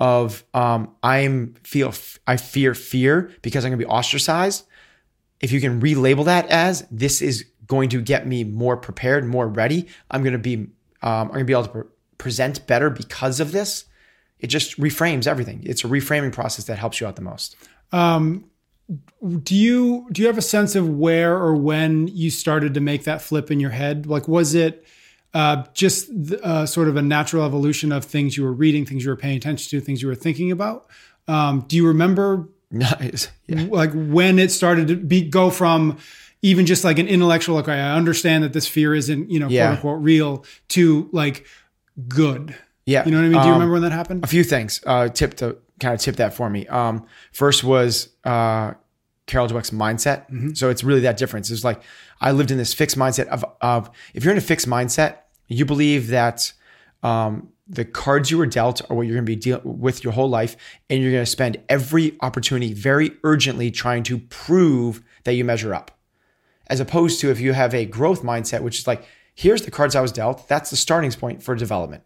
of 0.00 0.42
um, 0.54 0.90
I'm 1.04 1.54
feel 1.62 1.94
I 2.26 2.36
fear 2.36 2.74
fear 2.74 3.30
because 3.42 3.64
I'm 3.64 3.70
gonna 3.70 3.78
be 3.78 3.86
ostracized. 3.86 4.64
If 5.40 5.52
you 5.52 5.60
can 5.60 5.80
relabel 5.80 6.24
that 6.24 6.48
as 6.50 6.84
this 6.90 7.22
is 7.22 7.44
going 7.66 7.88
to 7.90 8.00
get 8.02 8.26
me 8.26 8.44
more 8.44 8.76
prepared, 8.76 9.24
more 9.24 9.46
ready. 9.46 9.86
I'm 10.10 10.24
gonna 10.24 10.38
be 10.38 10.56
um, 10.56 10.68
I'm 11.02 11.28
gonna 11.28 11.44
be 11.44 11.52
able 11.52 11.64
to 11.64 11.70
pre- 11.70 11.82
present 12.18 12.66
better 12.66 12.90
because 12.90 13.38
of 13.40 13.52
this. 13.52 13.84
It 14.40 14.48
just 14.48 14.78
reframes 14.80 15.26
everything. 15.26 15.62
It's 15.64 15.84
a 15.84 15.86
reframing 15.88 16.32
process 16.32 16.64
that 16.64 16.78
helps 16.78 17.00
you 17.00 17.06
out 17.06 17.14
the 17.16 17.22
most. 17.22 17.54
Um, 17.92 18.50
do 19.42 19.54
you 19.54 20.06
do 20.12 20.20
you 20.22 20.28
have 20.28 20.38
a 20.38 20.42
sense 20.42 20.74
of 20.74 20.88
where 20.88 21.36
or 21.36 21.54
when 21.54 22.08
you 22.08 22.30
started 22.30 22.74
to 22.74 22.80
make 22.80 23.04
that 23.04 23.22
flip 23.22 23.50
in 23.50 23.58
your 23.60 23.70
head? 23.70 24.06
Like, 24.06 24.28
was 24.28 24.54
it 24.54 24.84
uh, 25.32 25.64
just 25.72 26.10
uh, 26.42 26.66
sort 26.66 26.88
of 26.88 26.96
a 26.96 27.02
natural 27.02 27.44
evolution 27.44 27.92
of 27.92 28.04
things 28.04 28.36
you 28.36 28.44
were 28.44 28.52
reading, 28.52 28.84
things 28.86 29.04
you 29.04 29.10
were 29.10 29.16
paying 29.16 29.36
attention 29.36 29.70
to, 29.70 29.84
things 29.84 30.02
you 30.02 30.08
were 30.08 30.14
thinking 30.14 30.50
about? 30.52 30.86
Um, 31.26 31.64
do 31.68 31.76
you 31.76 31.86
remember 31.86 32.48
Nice. 32.70 33.28
Yeah. 33.46 33.66
like 33.70 33.92
when 33.94 34.38
it 34.38 34.50
started 34.50 34.88
to 34.88 34.96
be 34.96 35.22
go 35.22 35.48
from 35.50 35.96
even 36.42 36.66
just 36.66 36.82
like 36.84 36.98
an 36.98 37.06
intellectual 37.08 37.54
like 37.54 37.68
I 37.68 37.92
understand 37.92 38.42
that 38.44 38.52
this 38.52 38.66
fear 38.66 38.94
isn't 38.94 39.30
you 39.30 39.38
know 39.40 39.48
Yeah. 39.48 39.66
quote 39.68 39.76
unquote 39.76 40.02
real 40.02 40.44
to 40.70 41.08
like 41.12 41.46
good. 42.08 42.54
Yeah. 42.84 43.04
You 43.06 43.12
know 43.12 43.18
what 43.18 43.26
I 43.26 43.28
mean? 43.28 43.40
Do 43.40 43.46
you 43.46 43.52
Um, 43.54 43.60
remember 43.60 43.72
when 43.74 43.82
that 43.82 43.92
happened? 43.92 44.24
a 44.24 44.26
few 44.26 44.44
things 44.44 44.80
uh 44.86 45.08
tip 45.08 45.34
to 45.36 45.56
kind 45.80 45.94
of 45.94 46.00
tip 46.00 46.16
that 46.16 46.34
for 46.34 46.48
me 46.48 46.66
um 46.68 47.06
first 47.32 47.64
was 47.64 48.08
uh 48.24 48.72
carol 49.26 49.48
dweck's 49.48 49.70
mindset 49.70 50.56
so 50.56 50.70
it's 50.70 50.84
really 50.84 51.00
that 51.00 51.16
difference 51.16 51.50
it's 51.50 51.64
like 51.64 51.82
i 52.20 52.30
lived 52.30 52.50
in 52.50 52.58
this 52.58 52.74
fixed 52.74 52.98
mindset 52.98 53.26
of 53.28 53.44
of 53.60 53.90
if 54.14 54.24
you're 54.24 54.32
in 54.32 54.38
a 54.38 54.42
fixed 54.42 54.68
mindset 54.68 55.18
you 55.48 55.64
believe 55.64 56.08
that 56.08 56.52
um 57.02 57.48
the 57.66 57.84
cards 57.84 58.30
you 58.30 58.36
were 58.36 58.46
dealt 58.46 58.82
are 58.90 58.96
what 58.96 59.06
you're 59.06 59.16
going 59.16 59.24
to 59.24 59.30
be 59.30 59.36
dealing 59.36 59.78
with 59.80 60.04
your 60.04 60.12
whole 60.12 60.28
life 60.28 60.54
and 60.90 61.02
you're 61.02 61.10
going 61.12 61.24
to 61.24 61.30
spend 61.30 61.56
every 61.70 62.14
opportunity 62.20 62.74
very 62.74 63.12
urgently 63.24 63.70
trying 63.70 64.02
to 64.02 64.18
prove 64.18 65.02
that 65.24 65.32
you 65.32 65.44
measure 65.46 65.74
up 65.74 65.90
as 66.68 66.80
opposed 66.80 67.20
to 67.20 67.30
if 67.30 67.40
you 67.40 67.52
have 67.52 67.74
a 67.74 67.84
growth 67.84 68.22
mindset, 68.22 68.62
which 68.62 68.78
is 68.78 68.86
like, 68.86 69.04
here's 69.34 69.62
the 69.62 69.70
cards 69.70 69.94
I 69.94 70.00
was 70.00 70.12
dealt. 70.12 70.48
That's 70.48 70.70
the 70.70 70.76
starting 70.76 71.12
point 71.12 71.42
for 71.42 71.54
development. 71.54 72.04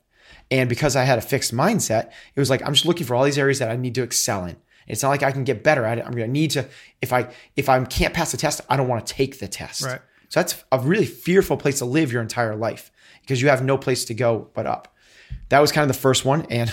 And 0.50 0.68
because 0.68 0.96
I 0.96 1.04
had 1.04 1.18
a 1.18 1.20
fixed 1.22 1.54
mindset, 1.54 2.10
it 2.34 2.40
was 2.40 2.48
like, 2.50 2.62
I'm 2.66 2.72
just 2.72 2.86
looking 2.86 3.06
for 3.06 3.14
all 3.14 3.24
these 3.24 3.38
areas 3.38 3.58
that 3.58 3.70
I 3.70 3.76
need 3.76 3.94
to 3.96 4.02
excel 4.02 4.46
in. 4.46 4.56
It's 4.86 5.02
not 5.02 5.10
like 5.10 5.22
I 5.22 5.30
can 5.32 5.44
get 5.44 5.62
better 5.62 5.84
at 5.84 5.98
it. 5.98 6.04
I'm 6.06 6.12
going 6.12 6.26
to 6.26 6.32
need 6.32 6.52
to, 6.52 6.66
if 7.02 7.12
I, 7.12 7.28
if 7.56 7.68
I 7.68 7.84
can't 7.84 8.14
pass 8.14 8.30
the 8.32 8.38
test, 8.38 8.62
I 8.70 8.76
don't 8.78 8.88
want 8.88 9.06
to 9.06 9.12
take 9.12 9.38
the 9.38 9.46
test. 9.48 9.82
Right. 9.84 10.00
So 10.30 10.40
that's 10.40 10.64
a 10.72 10.78
really 10.80 11.04
fearful 11.04 11.58
place 11.58 11.78
to 11.78 11.84
live 11.84 12.10
your 12.12 12.22
entire 12.22 12.56
life 12.56 12.90
because 13.20 13.42
you 13.42 13.48
have 13.50 13.62
no 13.62 13.76
place 13.76 14.06
to 14.06 14.14
go 14.14 14.48
but 14.54 14.66
up. 14.66 14.94
That 15.50 15.60
was 15.60 15.72
kind 15.72 15.82
of 15.82 15.94
the 15.94 16.00
first 16.00 16.24
one. 16.24 16.46
And, 16.48 16.72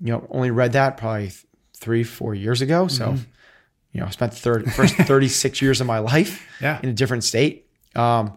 you 0.00 0.12
know, 0.12 0.26
only 0.30 0.50
read 0.50 0.72
that 0.72 0.96
probably 0.96 1.30
three, 1.76 2.02
four 2.02 2.34
years 2.34 2.60
ago. 2.60 2.88
So, 2.88 3.14
you 3.92 4.00
know, 4.00 4.06
I 4.06 4.10
spent 4.10 4.32
the 4.32 4.38
third, 4.38 4.72
first 4.72 4.94
36 4.96 5.62
years 5.62 5.80
of 5.80 5.86
my 5.86 6.00
life 6.00 6.44
Yeah. 6.60 6.80
in 6.82 6.88
a 6.88 6.92
different 6.92 7.22
state. 7.22 7.66
Um, 7.94 8.36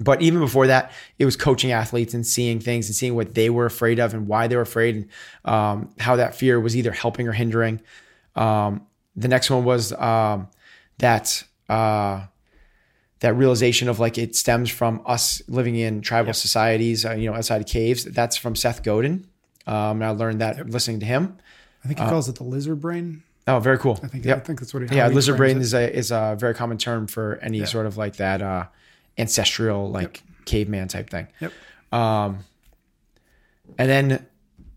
but 0.00 0.22
even 0.22 0.40
before 0.40 0.66
that, 0.68 0.92
it 1.18 1.26
was 1.26 1.36
coaching 1.36 1.72
athletes 1.72 2.14
and 2.14 2.26
seeing 2.26 2.58
things 2.58 2.88
and 2.88 2.96
seeing 2.96 3.14
what 3.14 3.34
they 3.34 3.50
were 3.50 3.66
afraid 3.66 3.98
of 3.98 4.14
and 4.14 4.26
why 4.26 4.46
they 4.46 4.56
were 4.56 4.62
afraid 4.62 4.96
and 4.96 5.08
um, 5.44 5.90
how 5.98 6.16
that 6.16 6.34
fear 6.34 6.58
was 6.58 6.74
either 6.74 6.90
helping 6.90 7.28
or 7.28 7.32
hindering. 7.32 7.80
Um, 8.34 8.86
the 9.14 9.28
next 9.28 9.50
one 9.50 9.64
was 9.64 9.92
um, 9.92 10.48
that 10.98 11.44
uh, 11.68 12.24
that 13.20 13.34
realization 13.34 13.88
of 13.88 14.00
like 14.00 14.16
it 14.16 14.34
stems 14.34 14.70
from 14.70 15.02
us 15.04 15.42
living 15.46 15.76
in 15.76 16.00
tribal 16.00 16.32
societies, 16.32 17.04
uh, 17.04 17.12
you 17.12 17.30
know, 17.30 17.36
outside 17.36 17.60
of 17.60 17.66
caves. 17.66 18.04
That's 18.04 18.36
from 18.36 18.56
Seth 18.56 18.82
Godin. 18.82 19.26
Um, 19.66 20.00
and 20.00 20.04
I 20.04 20.10
learned 20.10 20.40
that 20.40 20.70
listening 20.70 21.00
to 21.00 21.06
him. 21.06 21.36
I 21.84 21.88
think 21.88 22.00
he 22.00 22.06
calls 22.06 22.28
it 22.28 22.36
the 22.36 22.44
lizard 22.44 22.80
brain. 22.80 23.22
Oh, 23.46 23.58
very 23.58 23.78
cool. 23.78 23.98
I 24.02 24.08
think 24.08 24.24
Yep. 24.24 24.36
I 24.36 24.40
think 24.40 24.60
that's 24.60 24.72
what 24.72 24.88
he 24.88 24.96
yeah, 24.96 25.08
lizard 25.08 25.36
brain 25.36 25.58
it. 25.58 25.62
is 25.62 25.74
a 25.74 25.94
is 25.94 26.10
a 26.10 26.36
very 26.38 26.54
common 26.54 26.78
term 26.78 27.06
for 27.06 27.38
any 27.42 27.64
sort 27.66 27.86
of 27.86 27.96
like 27.96 28.16
that 28.16 28.40
uh, 28.40 28.66
ancestral 29.18 29.90
like 29.90 30.22
caveman 30.44 30.88
type 30.88 31.10
thing. 31.10 31.28
Yep. 31.40 31.52
Um, 31.92 32.44
and 33.78 33.88
then 33.88 34.26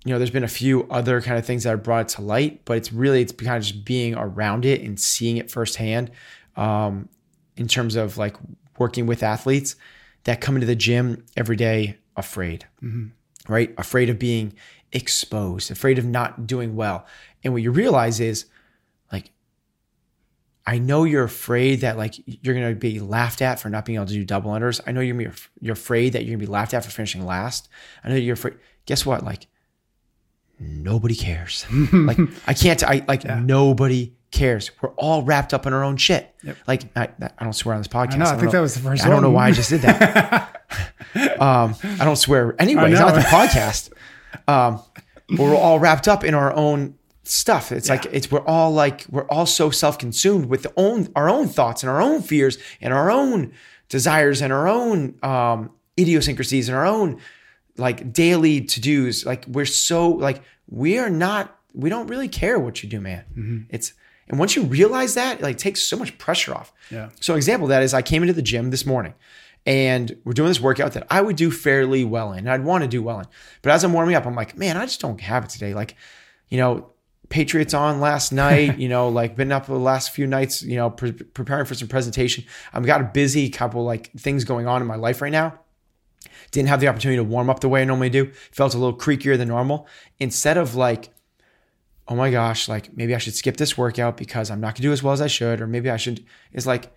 you 0.05 0.11
know, 0.11 0.17
there's 0.17 0.31
been 0.31 0.43
a 0.43 0.49
few 0.49 0.85
other 0.89 1.21
kind 1.21 1.37
of 1.37 1.45
things 1.45 1.63
that 1.63 1.69
have 1.69 1.83
brought 1.83 2.01
it 2.01 2.07
to 2.09 2.21
light, 2.21 2.65
but 2.65 2.75
it's 2.75 2.91
really 2.91 3.21
it's 3.21 3.31
kind 3.31 3.57
of 3.57 3.63
just 3.63 3.85
being 3.85 4.15
around 4.15 4.65
it 4.65 4.81
and 4.81 4.99
seeing 4.99 5.37
it 5.37 5.49
firsthand. 5.49 6.11
Um, 6.55 7.09
in 7.55 7.67
terms 7.67 7.95
of 7.95 8.17
like 8.17 8.35
working 8.77 9.05
with 9.05 9.23
athletes 9.23 9.75
that 10.23 10.41
come 10.41 10.55
into 10.55 10.67
the 10.67 10.75
gym 10.75 11.23
every 11.37 11.55
day 11.55 11.97
afraid, 12.15 12.65
right? 13.47 13.73
Afraid 13.77 14.09
of 14.09 14.19
being 14.19 14.53
exposed, 14.91 15.71
afraid 15.71 15.97
of 15.97 16.05
not 16.05 16.47
doing 16.47 16.75
well. 16.75 17.05
And 17.43 17.53
what 17.53 17.61
you 17.61 17.71
realize 17.71 18.19
is 18.19 18.45
I 20.65 20.77
know 20.77 21.03
you're 21.03 21.23
afraid 21.23 21.81
that 21.81 21.97
like 21.97 22.15
you're 22.25 22.53
gonna 22.53 22.75
be 22.75 22.99
laughed 22.99 23.41
at 23.41 23.59
for 23.59 23.69
not 23.69 23.85
being 23.85 23.97
able 23.97 24.05
to 24.05 24.13
do 24.13 24.23
double 24.23 24.51
unders. 24.51 24.79
I 24.87 24.91
know 24.91 25.01
you're 25.01 25.33
you're 25.59 25.73
afraid 25.73 26.13
that 26.13 26.23
you're 26.23 26.35
gonna 26.35 26.45
be 26.45 26.51
laughed 26.51 26.73
at 26.73 26.85
for 26.85 26.91
finishing 26.91 27.25
last. 27.25 27.67
I 28.03 28.09
know 28.09 28.15
you're 28.15 28.35
afraid. 28.35 28.55
Guess 28.85 29.05
what? 29.05 29.23
Like 29.23 29.47
nobody 30.59 31.15
cares. 31.15 31.65
like 31.93 32.17
I 32.47 32.53
can't. 32.53 32.81
I 32.83 33.03
like 33.07 33.25
nobody 33.25 34.13
cares. 34.31 34.71
We're 34.81 34.89
all 34.91 35.23
wrapped 35.23 35.53
up 35.53 35.65
in 35.65 35.73
our 35.73 35.83
own 35.83 35.97
shit. 35.97 36.33
Like 36.65 36.83
I, 36.95 37.09
I 37.19 37.43
don't 37.43 37.53
swear 37.53 37.75
on 37.75 37.81
this 37.81 37.87
podcast. 37.89 38.17
know, 38.17 38.25
I 38.25 38.31
don't 38.31 38.39
think 38.39 38.51
that 38.53 38.61
was 38.61 38.75
the 38.75 38.81
first 38.81 39.05
I 39.05 39.09
don't 39.09 39.21
know 39.21 39.31
why 39.31 39.47
I 39.47 39.51
just 39.51 39.69
did 39.69 39.81
that. 39.81 40.61
um, 41.41 41.75
I 41.83 42.05
don't 42.05 42.15
swear 42.15 42.55
anyway. 42.57 42.91
It's 42.91 42.99
know. 42.99 43.07
not 43.07 43.15
the 43.15 43.21
podcast. 43.21 43.91
Um, 44.47 44.81
but 45.29 45.39
we're 45.39 45.55
all 45.55 45.79
wrapped 45.79 46.07
up 46.07 46.23
in 46.23 46.33
our 46.33 46.53
own 46.53 46.95
stuff. 47.23 47.71
It's 47.71 47.89
like 47.89 48.05
it's 48.11 48.29
we're 48.31 48.45
all 48.45 48.71
like 48.71 49.05
we're 49.09 49.27
all 49.27 49.45
so 49.45 49.69
self-consumed 49.69 50.45
with 50.47 50.63
the 50.63 50.73
own 50.77 51.07
our 51.15 51.29
own 51.29 51.47
thoughts 51.47 51.83
and 51.83 51.89
our 51.89 52.01
own 52.01 52.21
fears 52.21 52.57
and 52.81 52.93
our 52.93 53.09
own 53.09 53.53
desires 53.89 54.41
and 54.41 54.51
our 54.51 54.67
own 54.67 55.15
um, 55.23 55.71
idiosyncrasies 55.97 56.67
and 56.69 56.77
our 56.77 56.85
own 56.85 57.19
like 57.77 58.11
daily 58.13 58.61
to-dos. 58.61 59.25
Like 59.25 59.45
we're 59.47 59.65
so 59.65 60.09
like 60.09 60.41
we 60.67 60.97
are 60.99 61.09
not 61.09 61.57
we 61.73 61.89
don't 61.89 62.07
really 62.07 62.27
care 62.27 62.59
what 62.59 62.83
you 62.83 62.89
do, 62.89 62.99
man. 63.01 63.65
It's 63.69 63.93
and 64.27 64.39
once 64.39 64.55
you 64.55 64.63
realize 64.63 65.15
that, 65.15 65.41
like 65.41 65.55
it 65.55 65.59
takes 65.59 65.81
so 65.83 65.97
much 65.97 66.17
pressure 66.17 66.53
off. 66.53 66.71
Yeah. 66.89 67.09
So 67.19 67.33
an 67.33 67.37
example 67.37 67.65
of 67.65 67.69
that 67.69 67.83
is 67.83 67.93
I 67.93 68.01
came 68.01 68.23
into 68.23 68.33
the 68.33 68.41
gym 68.41 68.69
this 68.69 68.85
morning 68.85 69.13
and 69.65 70.15
we're 70.23 70.33
doing 70.33 70.47
this 70.49 70.61
workout 70.61 70.93
that 70.93 71.07
I 71.09 71.21
would 71.21 71.35
do 71.35 71.51
fairly 71.51 72.03
well 72.03 72.31
in. 72.33 72.39
and 72.39 72.49
I'd 72.49 72.63
want 72.63 72.83
to 72.83 72.87
do 72.87 73.01
well 73.01 73.19
in. 73.19 73.25
But 73.61 73.71
as 73.71 73.83
I'm 73.83 73.93
warming 73.93 74.15
up, 74.15 74.25
I'm 74.25 74.35
like, 74.35 74.57
man, 74.57 74.77
I 74.77 74.85
just 74.85 74.99
don't 75.01 75.19
have 75.21 75.45
it 75.45 75.49
today. 75.49 75.73
Like, 75.73 75.95
you 76.49 76.57
know, 76.57 76.89
Patriots 77.33 77.73
on 77.73 77.99
last 77.99 78.31
night, 78.31 78.77
you 78.83 78.87
know, 78.87 79.09
like 79.09 79.35
been 79.35 79.51
up 79.51 79.65
the 79.65 79.73
last 79.73 80.11
few 80.11 80.27
nights, 80.27 80.61
you 80.61 80.75
know, 80.75 80.91
pre- 80.91 81.11
preparing 81.11 81.65
for 81.65 81.73
some 81.73 81.87
presentation. 81.87 82.43
I've 82.71 82.85
got 82.85 83.01
a 83.01 83.05
busy 83.05 83.49
couple 83.49 83.83
like 83.83 84.11
things 84.11 84.43
going 84.43 84.67
on 84.67 84.83
in 84.83 84.87
my 84.87 84.97
life 84.97 85.19
right 85.19 85.31
now. 85.31 85.59
Didn't 86.51 86.69
have 86.69 86.79
the 86.79 86.87
opportunity 86.87 87.17
to 87.17 87.23
warm 87.23 87.49
up 87.49 87.59
the 87.59 87.69
way 87.69 87.81
I 87.81 87.85
normally 87.85 88.11
do. 88.11 88.31
Felt 88.51 88.75
a 88.75 88.77
little 88.77 88.95
creakier 88.95 89.35
than 89.35 89.47
normal. 89.47 89.87
Instead 90.19 90.59
of 90.59 90.75
like, 90.75 91.09
oh 92.07 92.15
my 92.15 92.29
gosh, 92.29 92.69
like 92.69 92.95
maybe 92.95 93.15
I 93.15 93.17
should 93.17 93.33
skip 93.33 93.57
this 93.57 93.79
workout 93.79 94.15
because 94.15 94.51
I'm 94.51 94.61
not 94.61 94.75
gonna 94.75 94.83
do 94.83 94.91
as 94.91 95.01
well 95.01 95.13
as 95.13 95.21
I 95.21 95.25
should, 95.25 95.59
or 95.59 95.65
maybe 95.65 95.89
I 95.89 95.97
should. 95.97 96.23
Is 96.51 96.67
like, 96.67 96.95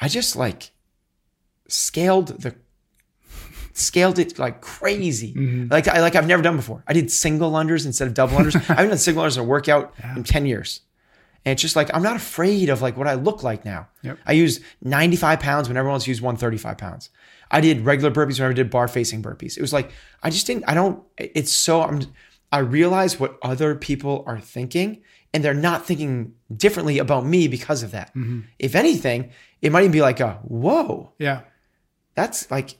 I 0.00 0.08
just 0.08 0.34
like 0.34 0.72
scaled 1.68 2.42
the 2.42 2.56
scaled 3.78 4.18
it 4.18 4.38
like 4.38 4.60
crazy. 4.60 5.34
Mm-hmm. 5.34 5.72
Like 5.72 5.88
I 5.88 6.00
like 6.00 6.14
I've 6.16 6.26
never 6.26 6.42
done 6.42 6.56
before. 6.56 6.82
I 6.86 6.92
did 6.92 7.10
single 7.10 7.52
unders 7.52 7.86
instead 7.86 8.08
of 8.08 8.14
double 8.14 8.36
unders. 8.38 8.56
I 8.70 8.74
haven't 8.74 8.88
done 8.88 8.98
single 8.98 9.24
unders 9.24 9.36
in 9.36 9.42
a 9.42 9.46
workout 9.46 9.94
in 10.16 10.24
10 10.24 10.46
years. 10.46 10.80
And 11.44 11.52
it's 11.52 11.62
just 11.62 11.76
like 11.76 11.90
I'm 11.94 12.02
not 12.02 12.16
afraid 12.16 12.68
of 12.68 12.82
like 12.82 12.96
what 12.96 13.06
I 13.06 13.14
look 13.14 13.42
like 13.42 13.64
now. 13.64 13.88
Yep. 14.02 14.18
I 14.26 14.32
use 14.32 14.60
95 14.82 15.40
pounds 15.40 15.68
when 15.68 15.76
everyone 15.76 15.94
else 15.94 16.06
used 16.06 16.20
135 16.20 16.76
pounds. 16.76 17.10
I 17.50 17.60
did 17.60 17.84
regular 17.86 18.10
burpees 18.10 18.38
when 18.40 18.50
I 18.50 18.52
did 18.52 18.68
bar 18.70 18.88
facing 18.88 19.22
burpees. 19.22 19.56
It 19.56 19.62
was 19.62 19.72
like 19.72 19.90
I 20.22 20.30
just 20.30 20.46
didn't. 20.46 20.64
I 20.68 20.74
don't. 20.74 21.02
It's 21.16 21.52
so. 21.52 21.82
I'm. 21.82 22.02
I 22.52 22.58
realize 22.58 23.20
what 23.20 23.38
other 23.42 23.74
people 23.74 24.24
are 24.26 24.40
thinking, 24.40 25.02
and 25.32 25.44
they're 25.44 25.54
not 25.54 25.86
thinking 25.86 26.34
differently 26.54 26.98
about 26.98 27.24
me 27.26 27.46
because 27.46 27.82
of 27.82 27.90
that. 27.92 28.08
Mm-hmm. 28.14 28.40
If 28.58 28.74
anything, 28.74 29.30
it 29.62 29.70
might 29.70 29.80
even 29.80 29.92
be 29.92 30.00
like 30.00 30.20
a 30.20 30.40
whoa 30.44 31.12
Yeah. 31.18 31.42
that's 32.14 32.50
like 32.50 32.78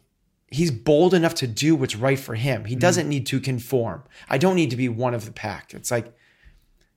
he's 0.50 0.70
bold 0.70 1.14
enough 1.14 1.34
to 1.37 1.46
do 1.46 1.74
what's 1.76 1.94
right 1.94 2.18
for 2.18 2.34
him. 2.34 2.64
He 2.64 2.74
doesn't 2.74 3.08
need 3.08 3.26
to 3.26 3.40
conform. 3.40 4.02
I 4.28 4.38
don't 4.38 4.56
need 4.56 4.70
to 4.70 4.76
be 4.76 4.88
one 4.88 5.14
of 5.14 5.24
the 5.26 5.32
pack. 5.32 5.74
It's 5.74 5.90
like 5.90 6.12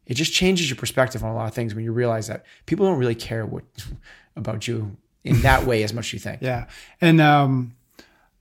it 0.06 0.14
just 0.16 0.34
changes 0.34 0.70
your 0.70 0.78
perspective 0.78 1.24
on 1.24 1.32
a 1.32 1.36
lot 1.36 1.48
of 1.48 1.54
things 1.54 1.76
when 1.76 1.84
you 1.84 1.92
realize 1.92 2.28
that 2.28 2.46
people 2.66 2.86
don't 2.86 2.98
really 2.98 3.16
care 3.16 3.46
what 3.46 3.64
about 4.36 4.68
you 4.68 4.98
in 5.24 5.42
that 5.42 5.66
way 5.68 5.84
as 5.84 5.94
much 5.94 6.08
as 6.08 6.14
you 6.14 6.20
think. 6.20 6.42
Yeah. 6.42 6.68
And 7.02 7.20
um, 7.22 7.76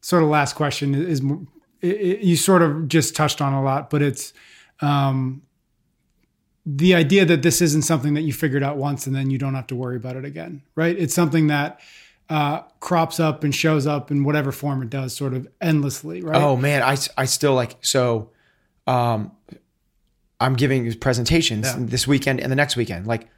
sort 0.01 0.23
of 0.23 0.29
last 0.29 0.55
question 0.55 0.95
is 0.95 1.21
it- 1.81 2.21
you 2.21 2.37
sort 2.37 2.63
of 2.63 2.89
just 2.89 3.17
touched 3.17 3.41
on 3.41 3.53
a 3.53 3.63
lot, 3.63 3.91
but 3.91 4.03
it's 4.03 4.33
um, 4.81 5.43
the 6.65 6.95
idea 6.95 7.25
that 7.25 7.43
this 7.43 7.61
isn't 7.61 7.83
something 7.83 8.15
that 8.15 8.23
you 8.23 8.33
figured 8.33 8.63
out 8.63 8.77
once 8.77 9.07
and 9.07 9.15
then 9.17 9.31
you 9.31 9.39
don't 9.39 9.55
have 9.55 9.67
to 9.69 9.75
worry 9.77 9.97
about 9.97 10.17
it 10.17 10.25
again, 10.25 10.63
right? 10.75 10.97
It's 10.99 11.15
something 11.15 11.49
that 11.49 11.81
uh, 12.31 12.61
crops 12.81 13.21
up 13.21 13.45
and 13.45 13.55
shows 13.55 13.87
up 13.87 14.11
in 14.11 14.25
whatever 14.25 14.53
form 14.53 14.81
it 14.83 14.89
does, 14.89 15.15
sort 15.15 15.35
of 15.35 15.47
endlessly, 15.61 16.23
right? 16.23 16.41
Oh 16.41 16.57
man, 16.57 16.83
I, 16.83 16.97
I 17.19 17.25
still 17.27 17.55
like 17.55 17.77
so 17.83 18.31
um 18.87 19.33
I'm 20.41 20.55
giving 20.55 20.91
presentations 20.95 21.67
Yeah. 21.67 21.77
this 21.81 22.07
weekend 22.07 22.41
and 22.41 22.51
the 22.51 22.57
next 22.57 22.77
weekend. 22.77 23.07
Like 23.07 23.29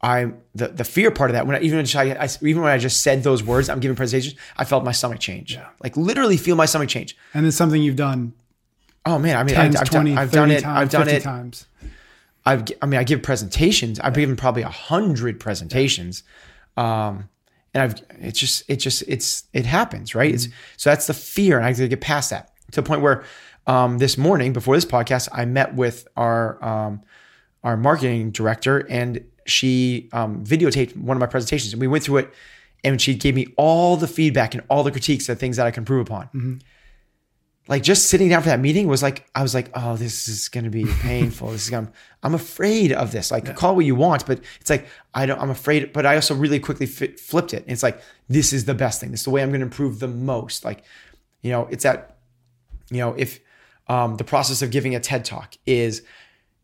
I'm 0.00 0.38
the 0.54 0.68
the 0.68 0.84
fear 0.84 1.10
part 1.10 1.30
of 1.30 1.34
that 1.34 1.46
when 1.46 1.56
I, 1.56 1.60
even 1.60 1.78
when 1.78 1.86
I, 1.96 2.24
I 2.24 2.28
even 2.42 2.62
when 2.62 2.70
I 2.70 2.78
just 2.78 3.02
said 3.02 3.24
those 3.24 3.42
words, 3.42 3.68
I'm 3.68 3.80
giving 3.80 3.96
presentations, 3.96 4.38
I 4.56 4.64
felt 4.64 4.84
my 4.84 4.92
stomach 4.92 5.18
change. 5.18 5.54
Yeah. 5.54 5.66
Like 5.82 5.96
literally 5.96 6.36
feel 6.36 6.54
my 6.54 6.66
stomach 6.66 6.88
change. 6.88 7.16
And 7.34 7.46
it's 7.46 7.56
something 7.56 7.82
you've 7.82 7.96
done 7.96 8.34
Oh 9.06 9.18
man, 9.18 9.36
I 9.36 9.42
mean, 9.42 9.54
10, 9.54 9.76
I, 9.76 9.80
I've 9.80 9.88
20, 9.90 10.10
done, 10.10 10.18
I've 10.18 10.30
done 10.30 10.50
it. 10.50 10.60
times, 10.60 10.78
I've 10.78 10.90
done 10.90 11.04
50 11.06 11.16
it. 11.16 11.22
times. 11.22 11.66
I've, 12.44 12.64
I 12.82 12.86
mean, 12.86 13.00
I 13.00 13.04
give 13.04 13.22
presentations. 13.22 13.98
I've 14.00 14.12
given 14.12 14.36
probably 14.36 14.62
a 14.62 14.68
hundred 14.68 15.40
presentations. 15.40 16.24
Um, 16.76 17.28
and 17.74 17.82
I've, 17.82 18.02
it's 18.20 18.38
just, 18.38 18.68
it 18.68 18.76
just, 18.76 19.02
it's, 19.06 19.44
it 19.52 19.66
happens, 19.66 20.14
right? 20.14 20.32
It's, 20.32 20.48
so 20.76 20.90
that's 20.90 21.06
the 21.06 21.14
fear. 21.14 21.56
And 21.56 21.64
I 21.64 21.68
have 21.68 21.76
to 21.78 21.88
get 21.88 22.00
past 22.00 22.30
that 22.30 22.52
to 22.72 22.80
the 22.80 22.86
point 22.86 23.00
where, 23.00 23.24
um, 23.66 23.98
this 23.98 24.16
morning 24.16 24.52
before 24.52 24.74
this 24.74 24.84
podcast, 24.84 25.28
I 25.32 25.44
met 25.44 25.74
with 25.74 26.08
our, 26.16 26.62
um, 26.64 27.02
our 27.62 27.76
marketing 27.76 28.30
director 28.30 28.86
and 28.88 29.22
she, 29.46 30.08
um, 30.12 30.44
videotaped 30.44 30.96
one 30.96 31.16
of 31.16 31.20
my 31.20 31.26
presentations 31.26 31.72
and 31.72 31.80
we 31.80 31.86
went 31.86 32.04
through 32.04 32.18
it 32.18 32.34
and 32.84 33.00
she 33.00 33.14
gave 33.14 33.34
me 33.34 33.52
all 33.56 33.96
the 33.96 34.06
feedback 34.06 34.54
and 34.54 34.62
all 34.70 34.82
the 34.82 34.92
critiques 34.92 35.28
of 35.28 35.38
things 35.38 35.56
that 35.56 35.66
I 35.66 35.70
can 35.70 35.82
improve 35.82 36.06
upon 36.06 36.60
like 37.68 37.82
just 37.82 38.06
sitting 38.06 38.30
down 38.30 38.42
for 38.42 38.48
that 38.48 38.60
meeting 38.60 38.88
was 38.88 39.02
like 39.02 39.28
I 39.34 39.42
was 39.42 39.54
like, 39.54 39.70
oh, 39.74 39.96
this 39.96 40.26
is 40.26 40.48
gonna 40.48 40.70
be 40.70 40.86
painful. 41.00 41.50
this 41.50 41.64
is 41.64 41.70
gonna, 41.70 41.92
I'm 42.22 42.34
afraid 42.34 42.92
of 42.92 43.12
this. 43.12 43.30
Like 43.30 43.54
call 43.54 43.76
what 43.76 43.84
you 43.84 43.94
want, 43.94 44.26
but 44.26 44.40
it's 44.60 44.70
like 44.70 44.86
I 45.14 45.26
don't. 45.26 45.38
I'm 45.38 45.50
afraid. 45.50 45.92
But 45.92 46.06
I 46.06 46.14
also 46.14 46.34
really 46.34 46.58
quickly 46.58 46.86
flipped 46.86 47.52
it. 47.52 47.64
it's 47.66 47.82
like 47.82 48.00
this 48.28 48.54
is 48.54 48.64
the 48.64 48.74
best 48.74 49.00
thing. 49.00 49.10
This 49.10 49.20
is 49.20 49.24
the 49.24 49.30
way 49.30 49.42
I'm 49.42 49.52
gonna 49.52 49.64
improve 49.64 50.00
the 50.00 50.08
most. 50.08 50.64
Like, 50.64 50.82
you 51.42 51.50
know, 51.50 51.68
it's 51.70 51.84
that, 51.84 52.16
you 52.90 52.98
know, 52.98 53.14
if 53.18 53.38
um, 53.86 54.16
the 54.16 54.24
process 54.24 54.62
of 54.62 54.70
giving 54.70 54.94
a 54.94 55.00
TED 55.00 55.24
talk 55.24 55.54
is. 55.66 56.02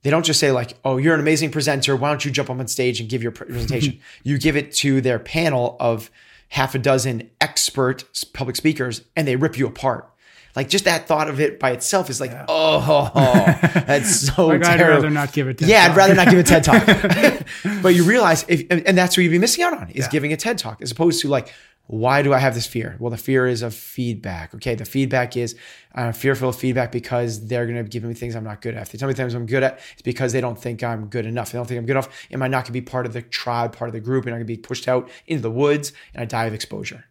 They 0.02 0.10
don't 0.10 0.26
just 0.26 0.38
say 0.38 0.52
like, 0.52 0.76
"Oh, 0.84 0.98
you're 0.98 1.14
an 1.14 1.20
amazing 1.20 1.50
presenter. 1.50 1.96
Why 1.96 2.10
don't 2.10 2.22
you 2.26 2.30
jump 2.30 2.50
up 2.50 2.58
on 2.58 2.68
stage 2.68 3.00
and 3.00 3.08
give 3.08 3.22
your 3.22 3.32
presentation?" 3.32 4.00
you 4.22 4.36
give 4.36 4.54
it 4.54 4.70
to 4.74 5.00
their 5.00 5.18
panel 5.18 5.78
of 5.80 6.10
half 6.48 6.74
a 6.74 6.78
dozen 6.78 7.30
expert 7.40 8.04
public 8.34 8.54
speakers, 8.54 9.00
and 9.16 9.26
they 9.26 9.34
rip 9.34 9.56
you 9.56 9.66
apart. 9.66 10.13
Like 10.56 10.68
just 10.68 10.84
that 10.84 11.08
thought 11.08 11.28
of 11.28 11.40
it 11.40 11.58
by 11.58 11.72
itself 11.72 12.08
is 12.10 12.20
like, 12.20 12.32
oh, 12.48 13.10
that's 13.86 14.20
so 14.28 14.46
Like, 14.48 14.64
I'd 14.64 14.76
terrible. 14.76 14.94
rather 15.02 15.10
not 15.10 15.32
give 15.32 15.48
a 15.48 15.54
TED 15.54 15.60
talk. 15.60 15.68
yeah, 15.68 15.88
I'd 15.90 15.96
rather 15.96 16.14
not 16.14 16.28
give 16.30 16.38
a 16.38 16.42
TED 16.44 16.62
talk. 16.64 17.82
but 17.82 17.94
you 17.94 18.04
realize, 18.04 18.44
if, 18.48 18.64
and 18.70 18.96
that's 18.96 19.16
what 19.16 19.24
you'd 19.24 19.30
be 19.30 19.38
missing 19.38 19.64
out 19.64 19.72
on 19.76 19.90
is 19.90 20.06
giving 20.08 20.32
a 20.32 20.36
TED 20.36 20.58
talk, 20.58 20.80
as 20.80 20.90
opposed 20.90 21.20
to 21.22 21.28
like, 21.28 21.52
why 21.86 22.22
do 22.22 22.32
I 22.32 22.38
have 22.38 22.54
this 22.54 22.66
fear? 22.66 22.96
Well, 22.98 23.10
the 23.10 23.18
fear 23.18 23.46
is 23.46 23.60
of 23.60 23.74
feedback. 23.74 24.54
Okay, 24.54 24.74
the 24.74 24.86
feedback 24.86 25.36
is 25.36 25.54
I'm 25.94 26.14
fearful 26.14 26.48
of 26.48 26.56
feedback 26.56 26.90
because 26.90 27.46
they're 27.46 27.66
going 27.66 27.76
to 27.76 27.82
give 27.86 28.02
me 28.04 28.14
things 28.14 28.34
I'm 28.34 28.44
not 28.44 28.62
good 28.62 28.74
at. 28.74 28.82
If 28.84 28.92
they 28.92 28.98
tell 28.98 29.06
me 29.08 29.12
things 29.12 29.34
I'm 29.34 29.44
good 29.44 29.62
at, 29.62 29.78
it's 29.92 30.00
because 30.00 30.32
they 30.32 30.40
don't 30.40 30.58
think 30.58 30.82
I'm 30.82 31.08
good 31.08 31.26
enough. 31.26 31.52
They 31.52 31.58
don't 31.58 31.66
think 31.66 31.76
I'm 31.78 31.84
good 31.84 31.92
enough. 31.92 32.26
Am 32.30 32.42
I 32.42 32.48
not 32.48 32.58
going 32.58 32.66
to 32.66 32.72
be 32.72 32.80
part 32.80 33.04
of 33.04 33.12
the 33.12 33.20
tribe, 33.20 33.76
part 33.76 33.88
of 33.90 33.92
the 33.92 34.00
group, 34.00 34.24
and 34.24 34.34
I'm 34.34 34.38
going 34.38 34.46
to 34.46 34.52
be 34.52 34.56
pushed 34.56 34.88
out 34.88 35.10
into 35.26 35.42
the 35.42 35.50
woods 35.50 35.92
and 36.14 36.22
I 36.22 36.24
die 36.24 36.46
of 36.46 36.54
exposure? 36.54 37.04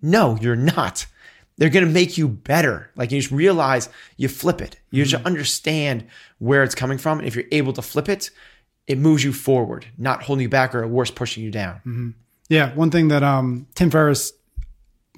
No, 0.00 0.38
you're 0.40 0.54
not. 0.56 1.06
They're 1.58 1.68
going 1.70 1.84
to 1.86 1.90
make 1.92 2.16
you 2.18 2.28
better. 2.28 2.90
Like 2.96 3.12
you 3.12 3.20
just 3.20 3.32
realize 3.32 3.88
you 4.16 4.28
flip 4.28 4.60
it. 4.60 4.78
You 4.90 5.04
just 5.04 5.24
understand 5.24 6.06
where 6.38 6.62
it's 6.62 6.74
coming 6.74 6.98
from. 6.98 7.18
And 7.18 7.28
if 7.28 7.36
you're 7.36 7.44
able 7.52 7.72
to 7.74 7.82
flip 7.82 8.08
it, 8.08 8.30
it 8.86 8.98
moves 8.98 9.22
you 9.22 9.32
forward, 9.32 9.86
not 9.98 10.22
holding 10.22 10.42
you 10.42 10.48
back 10.48 10.74
or 10.74 10.86
worse, 10.86 11.10
pushing 11.10 11.44
you 11.44 11.50
down. 11.50 12.14
Yeah, 12.48 12.74
one 12.74 12.90
thing 12.90 13.08
that 13.08 13.22
um, 13.22 13.66
Tim 13.74 13.90
Ferriss 13.90 14.32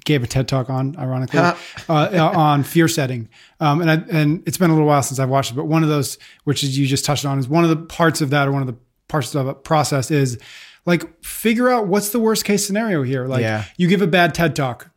gave 0.05 0.23
a 0.23 0.27
TED 0.27 0.47
talk 0.47 0.69
on, 0.69 0.95
ironically, 0.97 1.39
uh, 1.39 1.53
uh, 1.89 2.31
on 2.35 2.63
fear 2.63 2.87
setting, 2.87 3.27
um, 3.59 3.81
and 3.81 3.89
I, 3.89 3.95
and 4.11 4.43
it's 4.47 4.57
been 4.57 4.69
a 4.69 4.73
little 4.73 4.87
while 4.87 5.01
since 5.01 5.17
I've 5.19 5.29
watched 5.29 5.51
it, 5.51 5.55
but 5.55 5.65
one 5.65 5.81
of 5.81 5.89
those, 5.89 6.19
which 6.43 6.63
is 6.63 6.77
you 6.77 6.85
just 6.85 7.03
touched 7.05 7.25
on, 7.25 7.39
is 7.39 7.47
one 7.49 7.63
of 7.63 7.71
the 7.71 7.77
parts 7.77 8.21
of 8.21 8.29
that, 8.29 8.47
or 8.47 8.51
one 8.51 8.61
of 8.61 8.67
the 8.67 8.77
parts 9.07 9.33
of 9.33 9.45
the 9.47 9.53
process 9.55 10.11
is 10.11 10.37
like 10.85 11.23
figure 11.23 11.69
out 11.69 11.87
what's 11.87 12.09
the 12.09 12.19
worst 12.19 12.45
case 12.45 12.65
scenario 12.65 13.01
here. 13.01 13.25
Like 13.25 13.41
Yeah. 13.41 13.65
you 13.77 13.87
give 13.87 14.03
a 14.03 14.07
bad 14.07 14.35
TED 14.35 14.55
talk, 14.55 14.91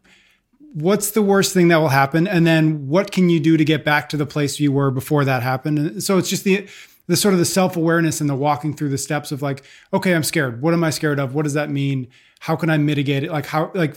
what's 0.74 1.10
the 1.12 1.22
worst 1.22 1.52
thing 1.54 1.68
that 1.68 1.76
will 1.78 1.88
happen, 1.88 2.26
and 2.26 2.46
then 2.46 2.88
what 2.88 3.10
can 3.12 3.28
you 3.30 3.40
do 3.40 3.56
to 3.56 3.64
get 3.64 3.84
back 3.84 4.08
to 4.10 4.16
the 4.16 4.26
place 4.26 4.60
you 4.60 4.72
were 4.72 4.90
before 4.90 5.24
that 5.24 5.42
happened? 5.42 5.78
And 5.78 6.02
so 6.02 6.18
it's 6.18 6.28
just 6.30 6.44
the 6.44 6.66
the 7.06 7.16
sort 7.16 7.32
of 7.32 7.38
the 7.40 7.46
self 7.46 7.76
awareness 7.76 8.20
and 8.20 8.28
the 8.28 8.34
walking 8.34 8.74
through 8.74 8.90
the 8.90 8.98
steps 8.98 9.32
of 9.32 9.40
like, 9.40 9.62
okay, 9.94 10.14
I'm 10.14 10.22
scared. 10.22 10.60
What 10.60 10.74
am 10.74 10.84
I 10.84 10.90
scared 10.90 11.18
of? 11.18 11.34
What 11.34 11.44
does 11.44 11.54
that 11.54 11.70
mean? 11.70 12.08
How 12.40 12.54
can 12.54 12.68
I 12.70 12.76
mitigate 12.76 13.24
it? 13.24 13.30
Like 13.32 13.46
how 13.46 13.70
like 13.74 13.96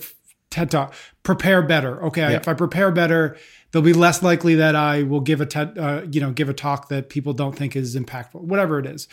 TED 0.50 0.72
talk, 0.72 0.94
prepare 1.24 1.62
better. 1.62 2.04
Okay, 2.06 2.22
Yeah. 2.22 2.32
if 2.38 2.48
I 2.48 2.54
prepare 2.54 2.90
better, 2.92 3.38
they'll 3.72 3.82
be 3.82 3.94
less 3.94 4.24
likely 4.24 4.56
that 4.56 4.76
I 4.76 5.04
will 5.04 5.20
give 5.20 5.42
a 5.42 5.46
TED, 5.46 5.78
uh, 5.78 6.02
you 6.10 6.22
know, 6.22 6.32
give 6.32 6.48
a 6.50 6.54
talk 6.54 6.88
that 6.90 7.10
people 7.10 7.34
don't 7.34 7.56
think 7.56 7.76
is 7.76 7.96
impactful, 7.98 8.42
whatever 8.42 8.80
it 8.80 8.86
is. 8.86 9.08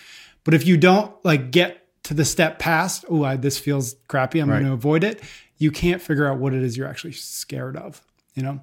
But 0.45 0.55
if 0.55 0.65
you 0.67 0.77
don't 0.77 1.13
like 1.25 1.51
get 1.51 1.85
to 2.05 2.15
the 2.15 2.25
step 2.25 2.59
past, 2.61 3.05
oh, 3.11 3.25
I, 3.25 3.37
this 3.37 3.59
feels 3.59 3.97
crappy. 4.09 4.39
I'm 4.41 4.49
Right. 4.49 4.57
going 4.61 4.67
to 4.69 4.73
avoid 4.75 5.03
it. 5.05 5.21
You 5.59 5.71
can't 5.71 6.01
figure 6.01 6.27
out 6.27 6.39
what 6.39 6.55
it 6.55 6.63
is 6.63 6.77
you're 6.77 6.89
actually 6.89 7.13
scared 7.13 7.77
of. 7.77 8.03
You 8.35 8.43
know. 8.43 8.61